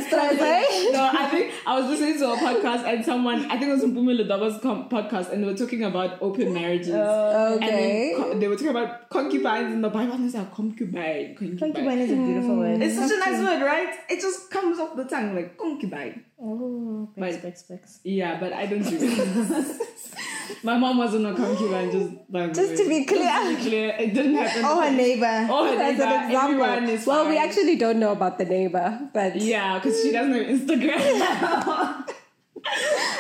[0.08, 0.90] stress, eh?
[0.92, 3.84] no, I think I was listening to a podcast and someone, I think it was
[3.84, 6.90] Mpumi Ledwaba's com- podcast, and they were talking about open marriages.
[6.90, 8.14] And Okay.
[8.14, 11.58] then co- they were talking about concubines in the Bible, and like concubine, concubine.
[11.60, 12.82] Concubine is a beautiful word.
[12.82, 13.94] It's such a nice word, right?
[14.10, 16.24] It just comes off the tongue like concubine.
[16.40, 18.00] Oh, But- specs, specs.
[18.04, 19.00] Yeah, but I don't do.
[20.64, 23.24] My mom wasn't a concubine, just by Just to be clear.
[23.24, 24.62] Just to be clear, it didn't happen.
[24.66, 25.48] Oh, her neighbor.
[25.50, 27.14] Oh, her As neighbor, an everyone example.
[27.14, 32.06] Well, we actually don't know about the neighbor, but Yeah, because she doesn't have Instagram.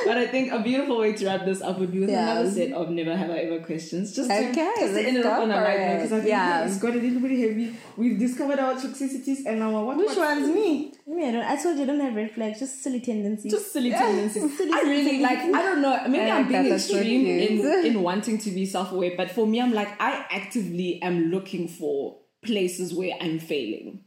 [0.05, 2.31] but I think a beautiful way to wrap this up would be with Yeah.
[2.31, 4.15] another set of never have I ever questions.
[4.15, 6.29] Just to, Okay, just to end it go on a light note because I think
[6.29, 6.65] Yeah.
[6.65, 7.73] it's got a little bit heavy.
[7.97, 9.97] We've discovered our toxicities and our what?
[9.97, 10.93] Which what- one's me?
[11.07, 11.43] Me, I don't.
[11.45, 12.59] I told you, I don't have red flags.
[12.59, 13.51] Just silly tendencies.
[13.51, 14.57] Just silly tendencies.
[14.57, 15.39] Silly I really like.
[15.39, 15.97] I don't know.
[16.07, 19.61] Maybe I like that, being extreme in in wanting to be self-aware, but for me,
[19.61, 24.03] I'm like I actively am looking for places where I'm failing.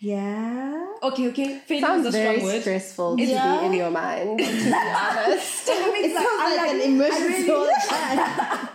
[0.00, 0.86] Yeah.
[1.02, 2.60] Okay, okay, failing sounds is a very strong word.
[2.60, 3.60] stressful to Yeah.
[3.60, 5.68] be in your mind, to be honest.
[5.68, 8.68] It sounds like, an emergency all the time.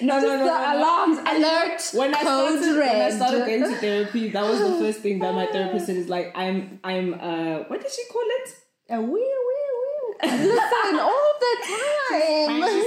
[0.00, 0.78] No, no, no, the no, no.
[0.78, 2.92] alarms alert when I started, red.
[2.98, 5.96] when I started going to therapy, that was the first thing that my therapist said
[5.96, 8.54] is like, I'm, I'm, uh, what did she call it?
[8.90, 10.28] A wee, wee, wee.
[10.30, 11.56] Listen all the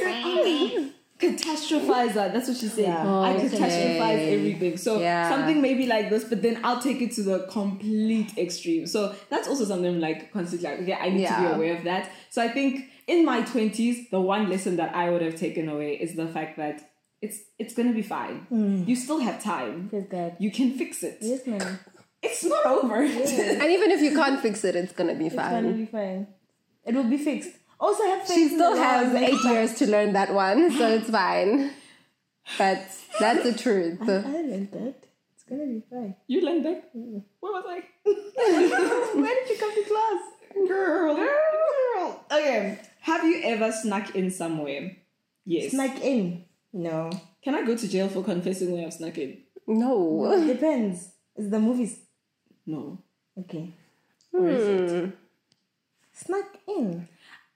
[0.02, 0.94] time.
[1.22, 2.34] Catastrophizer.
[2.34, 2.86] That's what she said.
[2.86, 3.02] Yeah.
[3.02, 3.50] I oh, Okay.
[3.50, 4.78] catastrophize everything.
[4.78, 5.30] So Yeah.
[5.30, 8.88] something maybe like this, but then I'll take it to the complete extreme.
[8.88, 11.84] So that's also something I'm like constantly like, okay, I need to be aware of
[11.86, 12.12] that.
[12.30, 15.94] So I think in my twenties, the one lesson that I would have taken away
[15.94, 16.92] is the fact that
[17.22, 18.48] it's it's gonna be fine.
[18.52, 18.88] Mm.
[18.88, 19.90] You still have time.
[19.90, 20.38] Feels bad.
[20.40, 21.18] You can fix it.
[21.22, 21.80] Yes, man.
[22.24, 23.02] It's not over.
[23.62, 26.28] And even if you can't fix it, it's gonna be It's gonna be fine.
[26.86, 27.52] It will be fixed.
[27.82, 30.88] Also, have faith She still the has eight time- years to learn that one, so
[30.88, 31.72] it's fine.
[32.58, 32.80] But
[33.20, 34.00] that's the truth.
[34.04, 34.96] I learned that.
[35.34, 36.16] It's gonna be fine.
[36.28, 36.96] You learned that?
[36.96, 37.20] Mm-hmm.
[37.40, 37.84] Where was I?
[39.20, 40.22] Where did you come to class?
[40.68, 41.16] Girl.
[41.16, 42.26] Girl.
[42.32, 42.80] Okay.
[43.02, 44.96] Have you ever snuck in somewhere?
[45.46, 45.72] Yes.
[45.72, 46.46] Snuck in.
[46.74, 47.10] No.
[47.44, 49.40] Can I go to jail for confessing where I've snuck in?
[49.68, 50.32] No.
[50.34, 51.10] It depends.
[51.36, 51.98] Is the movies.
[52.66, 53.00] No.
[53.40, 53.74] Okay.
[54.34, 55.18] Or is it?
[56.14, 57.08] Snuck in.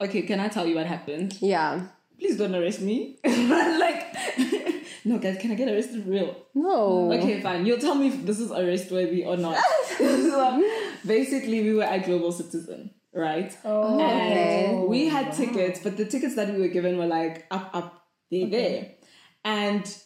[0.02, 1.38] Okay, can I tell you what happened?
[1.40, 1.88] Yeah.
[2.20, 3.18] Please don't arrest me.
[3.24, 4.16] like,
[5.06, 6.36] no, guys, can I get arrested real?
[6.54, 7.12] No.
[7.14, 7.66] Okay, fine.
[7.66, 9.58] You'll tell me if this is arrest worthy or not.
[9.98, 10.70] so,
[11.06, 13.56] basically, we were at Global Citizen, right?
[13.64, 17.70] Oh, and we had tickets, but the tickets that we were given were like up,
[17.74, 18.92] up, there, there.
[19.44, 19.98] And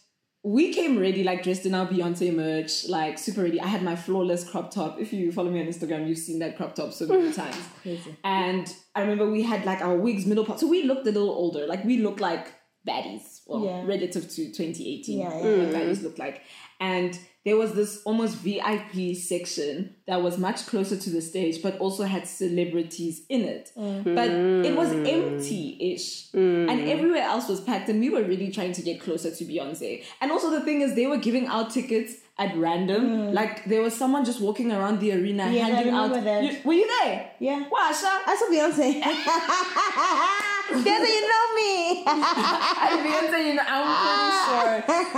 [0.44, 3.60] we came ready, like dressed in our Beyonce merch, like super ready.
[3.60, 5.00] I had my flawless crop top.
[5.00, 7.58] If you follow me on Instagram, you've seen that crop top so many times.
[7.82, 8.16] Crazy.
[8.24, 10.60] And I remember we had like our wigs, middle part.
[10.60, 11.68] So we looked a little older.
[11.68, 12.54] Like we looked like
[12.88, 13.86] baddies, well, Yeah.
[13.86, 15.20] relative to 2018.
[15.20, 15.80] Yeah, what yeah.
[15.80, 16.04] baddies mm.
[16.04, 16.42] looked like.
[16.80, 21.78] And there was this almost VIP section that was much closer to the stage, but
[21.80, 23.72] also had celebrities in it.
[23.78, 24.16] Mm.
[24.16, 25.08] But it was mm.
[25.08, 27.90] empty-ish, and everywhere else was packed.
[27.90, 30.04] And we were really trying to get closer to Beyonce.
[30.22, 33.34] And also the thing is, they were giving out tickets at random.
[33.34, 36.16] Like there was someone just walking around the arena Yeah, handing out.
[36.44, 37.32] You- were you there?
[37.40, 37.66] Yeah.
[37.70, 38.12] Washa.
[38.26, 39.04] I saw Beyonce.
[40.70, 42.06] Beyonce, you know me.
[43.04, 44.72] Beyonce, you know, I'm pretty sure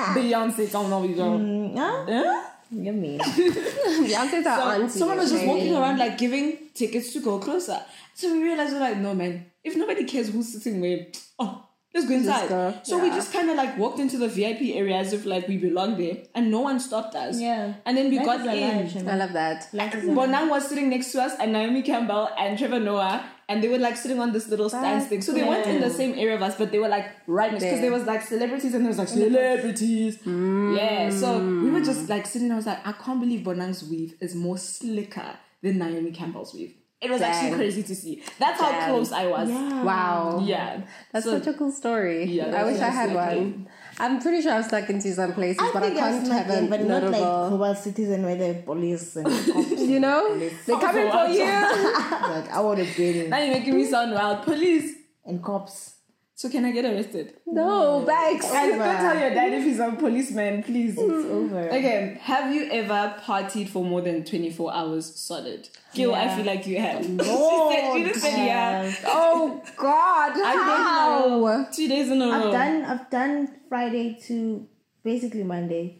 [0.15, 1.15] Beyonce don't know you.
[1.15, 2.05] Mm, huh?
[2.07, 2.47] Huh?
[2.71, 3.19] You mean?
[3.19, 4.89] Beyonce's our So, auntie.
[4.99, 7.79] someone was just walking around like giving tickets to go closer.
[8.13, 11.07] So we realized we're like, no man, if nobody cares who's sitting where,
[11.39, 12.49] oh, let's go inside.
[12.49, 15.47] go, So we just kind of like walked into the VIP area as if like
[15.47, 17.39] we belong there, and no one stopped us.
[17.39, 17.73] Yeah.
[17.85, 18.85] And then we Life got in.
[18.85, 19.67] life, I love that.
[19.73, 20.17] Life is a life.
[20.29, 23.77] Bonang was sitting next to us, and Naomi Campbell and Trevor Noah, and they were
[23.79, 25.21] like sitting on this little stand thing.
[25.21, 27.63] So they weren't in the same area of us, but they were like right next
[27.65, 27.89] because There.
[27.89, 30.17] there was like celebrities and there was like celebrities.
[30.19, 30.77] Mm.
[30.77, 32.47] Yeah, so we were just like sitting.
[32.47, 36.53] there, I was like, I can't believe Bonang's weave is more slicker than Naomi Campbell's
[36.53, 36.73] weave.
[37.01, 38.21] It was actually crazy to see.
[38.37, 39.49] That's how close I was.
[39.49, 39.83] Yeah.
[39.83, 40.41] Wow.
[40.45, 40.81] Yeah,
[41.11, 42.25] That's So- such a cool story.
[42.25, 43.67] Yeah, I wish I had like one.
[43.67, 43.71] Eh?
[44.03, 46.45] I'm pretty sure I've stuck into some places, I but I think I've can't snuck
[46.45, 47.49] have a in, but not like notable.
[47.49, 49.81] global citizen where the police and cops.
[49.81, 51.45] you know, they're coming for you.
[51.45, 54.43] like I would have been Now you're making me sound wild.
[54.43, 54.93] Police.
[55.25, 55.95] and cops.
[56.41, 57.35] So can I get arrested?
[57.45, 58.47] no, bags.
[58.51, 60.93] Guys, don't tell your dad if he's a policeman, please.
[60.97, 61.69] It's over.
[61.69, 65.69] Okay, have you ever partied for more than 24 hours solid?
[65.93, 67.05] Gil, I feel like you have.
[67.19, 68.91] Oh, she said, she just said yeah.
[69.05, 70.31] Oh God!
[70.33, 71.67] How?
[71.71, 72.47] Two days in a row.
[72.47, 74.67] I've done I've done Friday to
[75.03, 75.99] basically Monday.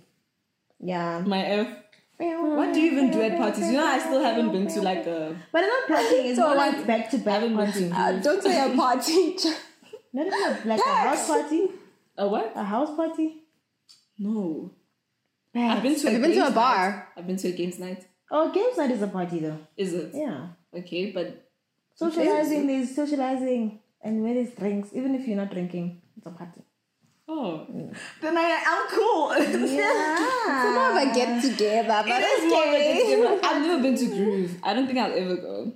[0.79, 1.21] Yeah.
[1.23, 1.67] My F.
[2.17, 3.67] What do you even do at parties?
[3.67, 5.35] You know, I still haven't been to like a.
[5.51, 7.95] But it's not partying, it's So more like- like back to back haven't been to-
[7.95, 9.37] Uh, don't say a party.
[10.13, 11.67] Not even a, like a house party.
[12.17, 12.51] A what?
[12.55, 13.43] A house party.
[14.19, 14.71] No.
[15.55, 16.89] I've been to Have a been to a bar?
[16.91, 17.05] night.
[17.17, 18.05] I've been to a games night.
[18.29, 19.59] Oh, games night is a party though.
[19.75, 20.11] Is it?
[20.13, 20.47] Yeah.
[20.77, 21.47] Okay, but
[21.95, 23.79] Socializing, is socializing.
[24.03, 26.61] And where there's drinks, even if you're not drinking, it's a party.
[27.27, 27.95] oh, mm.
[28.21, 29.67] then I I'm cool.
[29.77, 30.71] Yeah.
[30.73, 33.39] More of a get together, but It is more of a get-together.
[33.43, 34.57] I've never been to Groove.
[34.63, 35.73] I don't think I'll ever go.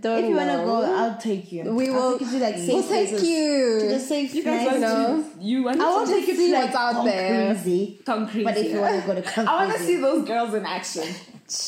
[0.00, 1.62] Don't if you wanna go, I'll take you.
[1.72, 4.42] We I'll will- take you to like safe We'll take you To the safe You
[4.42, 5.24] guys nice- want know.
[5.38, 5.44] to?
[5.44, 7.54] You want I to won't take you to like what's out there.
[7.54, 7.98] Cruise-y.
[8.44, 9.46] But if you want to go to concrete.
[9.52, 11.04] I want to see those girls in action.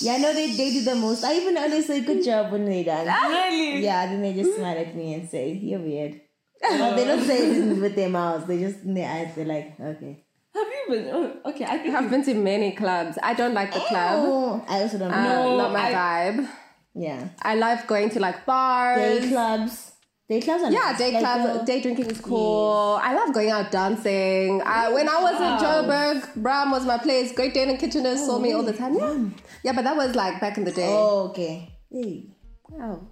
[0.00, 1.22] Yeah, no, they, they do the most.
[1.24, 3.07] I even know they say good job when they done.
[3.30, 3.84] Really?
[3.84, 6.20] Yeah, then they just smile at me and say, You're weird.
[6.62, 9.78] Well, they don't say it with their mouths, they just in their eyes, they're like,
[9.80, 10.24] Okay.
[10.55, 11.09] Have you been?
[11.14, 13.16] Oh, okay, I think I've been to many clubs.
[13.22, 14.24] I don't like the club.
[14.28, 15.57] Oh, I also don't Uh, know.
[15.57, 16.48] not my vibe.
[16.95, 17.28] Yeah.
[17.43, 18.99] I love going to like bars.
[19.20, 19.93] Day clubs.
[20.28, 20.99] Day clubs are Yeah, nice.
[20.99, 22.99] day Like, club, uh, day drinking is cool.
[23.03, 24.62] I love going out dancing.
[24.62, 27.32] Uh, when I was in Joburg, Braam was my place.
[27.32, 28.95] Great Dane and Kitchener saw me all the time.
[28.97, 29.18] Yeah,
[29.64, 30.88] yeah, but that was like back in the day.
[30.88, 31.76] Oh, okay.
[31.90, 32.26] Hey.
[32.68, 33.09] Wow.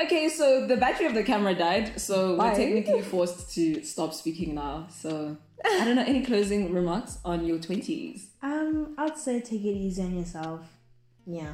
[0.00, 2.50] Okay, so the battery of the camera died, so Why?
[2.50, 4.86] we're technically forced to stop speaking now.
[4.90, 8.30] So I don't know any closing remarks on your twenties.
[8.42, 10.60] Um, I'd say take it easy on yourself.
[11.26, 11.52] Yeah,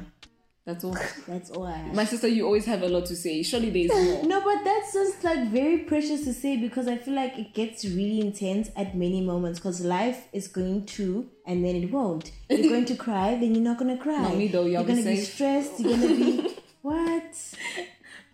[0.67, 0.97] That's all.
[1.29, 1.95] that's all I have.
[1.95, 3.41] My sister, you always have a lot to say.
[3.41, 4.23] Surely there's more.
[4.25, 7.85] No, but that's just like very precious to say because I feel like it gets
[7.85, 12.31] really intense at many moments because life is going to and then it won't.
[12.49, 14.21] You're going to cry, then you're not gonna cry.
[14.21, 15.79] Not me though, You're y'all gonna be be stressed.
[15.79, 17.53] You're gonna be what?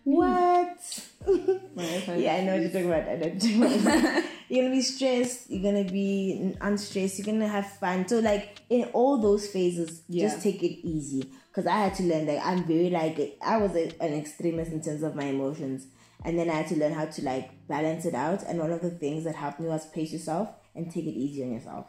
[0.02, 1.00] What?
[1.28, 3.08] yeah, I know what you're talking about.
[3.08, 5.48] I know you're you're gonna be stressed.
[5.50, 7.18] You're gonna be unstressed.
[7.18, 8.08] You're gonna have fun.
[8.08, 10.28] So like in all those phases, Yeah.
[10.28, 11.30] just take it easy.
[11.54, 14.82] Cause I had to learn that I'm very like I was a, an extremist in
[14.82, 15.86] terms of my emotions,
[16.24, 18.42] and then I had to learn how to like balance it out.
[18.42, 21.44] And one of the things that helped me was pace yourself and take it easy
[21.44, 21.86] on yourself.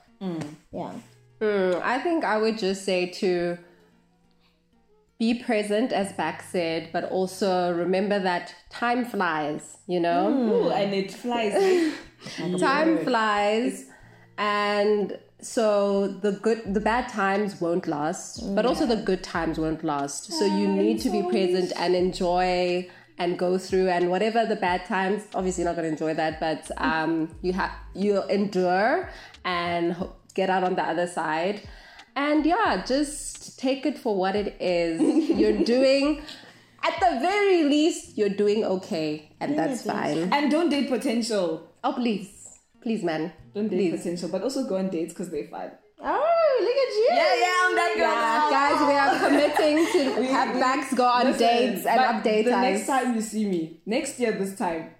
[0.72, 0.92] Yeah.
[1.42, 3.58] Hmm, I think I would just say to
[5.18, 9.78] be present, as Bags said, but also remember that time flies.
[9.88, 10.30] You know.
[10.30, 11.94] Ooh, and it flies.
[12.60, 13.86] time flies
[14.38, 19.84] and so the good the bad times won't last but also the good times won't
[19.84, 20.32] last.
[20.34, 24.86] So you need to be present and enjoy and go through and whatever the bad
[24.86, 29.10] times obviously you're not going to enjoy that but um you have you endure
[29.46, 29.96] and
[30.34, 31.62] get out on the other side.
[32.16, 35.30] And yeah just take it for what it is.
[35.40, 36.22] You're doing
[36.84, 40.32] at the very least you're doing okay and that's fine.
[40.34, 41.68] And don't date potential.
[41.84, 42.45] Oh, please.
[42.86, 43.34] Please, man.
[43.56, 43.98] Don't date Please.
[43.98, 45.72] potential, but also go on dates because they're fun.
[46.00, 47.08] Oh, look at you.
[47.20, 48.18] Yeah, yeah, I'm that girl.
[48.22, 52.46] Yeah, guys, we are committing to have backs go on Listen, dates and but update
[52.46, 52.62] the us.
[52.62, 54.92] next time you see me, next year this time,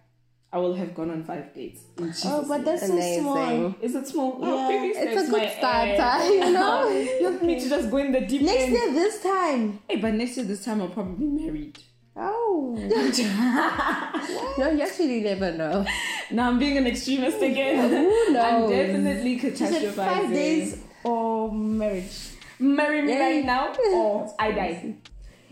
[0.52, 1.82] I will have gone on five dates.
[2.26, 2.66] Oh, but name.
[2.66, 3.22] that's so Amazing.
[3.24, 3.76] small.
[3.82, 4.40] Is it small?
[4.42, 4.80] Oh, Yeah.
[4.80, 6.30] baby It's a good my start, ass.
[6.34, 6.90] you know?
[7.20, 8.72] You want me to just go in the deep Next end.
[8.72, 9.80] year, this time.
[9.88, 11.78] Hey, but next year this time I'll probably be married.
[12.16, 12.76] Oh.
[14.58, 15.86] No, you actually never know.
[16.32, 17.90] Now I'm being an extremist again.
[17.90, 19.94] Who I'm definitely catastrophizing.
[19.94, 22.30] five days or marriage.
[22.58, 23.20] Marry me Yay.
[23.20, 24.96] right now or I die.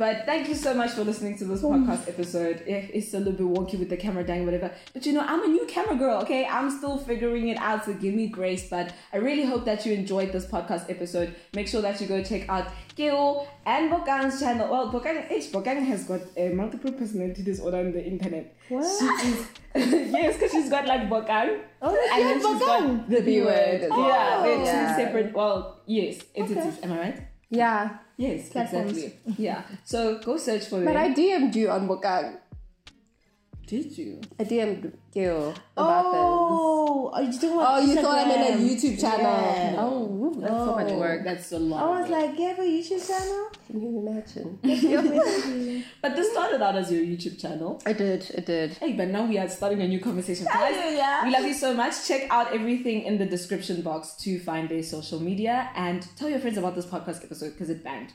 [0.04, 1.70] But thank you so much for listening to this oh.
[1.70, 2.62] podcast episode.
[2.68, 4.70] It's a little bit wonky with the camera dying, whatever.
[4.92, 6.46] But you know, I'm a new camera girl, okay?
[6.46, 8.70] I'm still figuring it out, so give me grace.
[8.70, 11.34] But I really hope that you enjoyed this podcast episode.
[11.54, 14.70] Make sure that you go check out Keo and Bokang's channel.
[14.70, 18.54] Well, Bokang, H, Bokang has got a multiple personality disorder on the internet.
[18.68, 18.84] What?
[18.84, 19.48] She is,
[20.12, 21.62] yes, because she's got like Bokang.
[21.82, 23.88] Oh, And then she's got the B word.
[23.90, 24.96] Oh, yeah, they're two yeah.
[24.98, 26.80] separate, well, yes, entities.
[26.84, 27.28] Am I right?
[27.50, 28.00] Yeah.
[28.18, 28.98] Yes, Platforms.
[28.98, 29.34] exactly.
[29.38, 29.64] Yeah.
[29.84, 30.86] So go search for it.
[30.86, 30.96] But.
[30.96, 32.38] I DM'd you on Bokang.
[33.66, 34.22] Did you?
[34.40, 36.22] I DM'd you about this.
[36.22, 39.22] Oh, you talking about Oh, you thought I meant a YouTube channel.
[39.22, 39.76] Yeah.
[39.78, 41.00] Oh, that's so much Oh.
[41.00, 41.24] work.
[41.24, 41.84] That's a lot.
[41.84, 43.50] I was like, you have a YouTube channel?
[43.68, 45.86] Can you imagine?
[46.02, 47.82] but this started out as your YouTube channel.
[47.86, 48.30] I did.
[48.32, 48.72] It did.
[48.78, 50.46] Hey, but now we are starting a new conversation.
[50.46, 51.24] Guys, yeah.
[51.24, 52.08] we love you so much.
[52.08, 56.40] Check out everything in the description box to find their social media and tell your
[56.40, 58.14] friends about this podcast episode because it banged.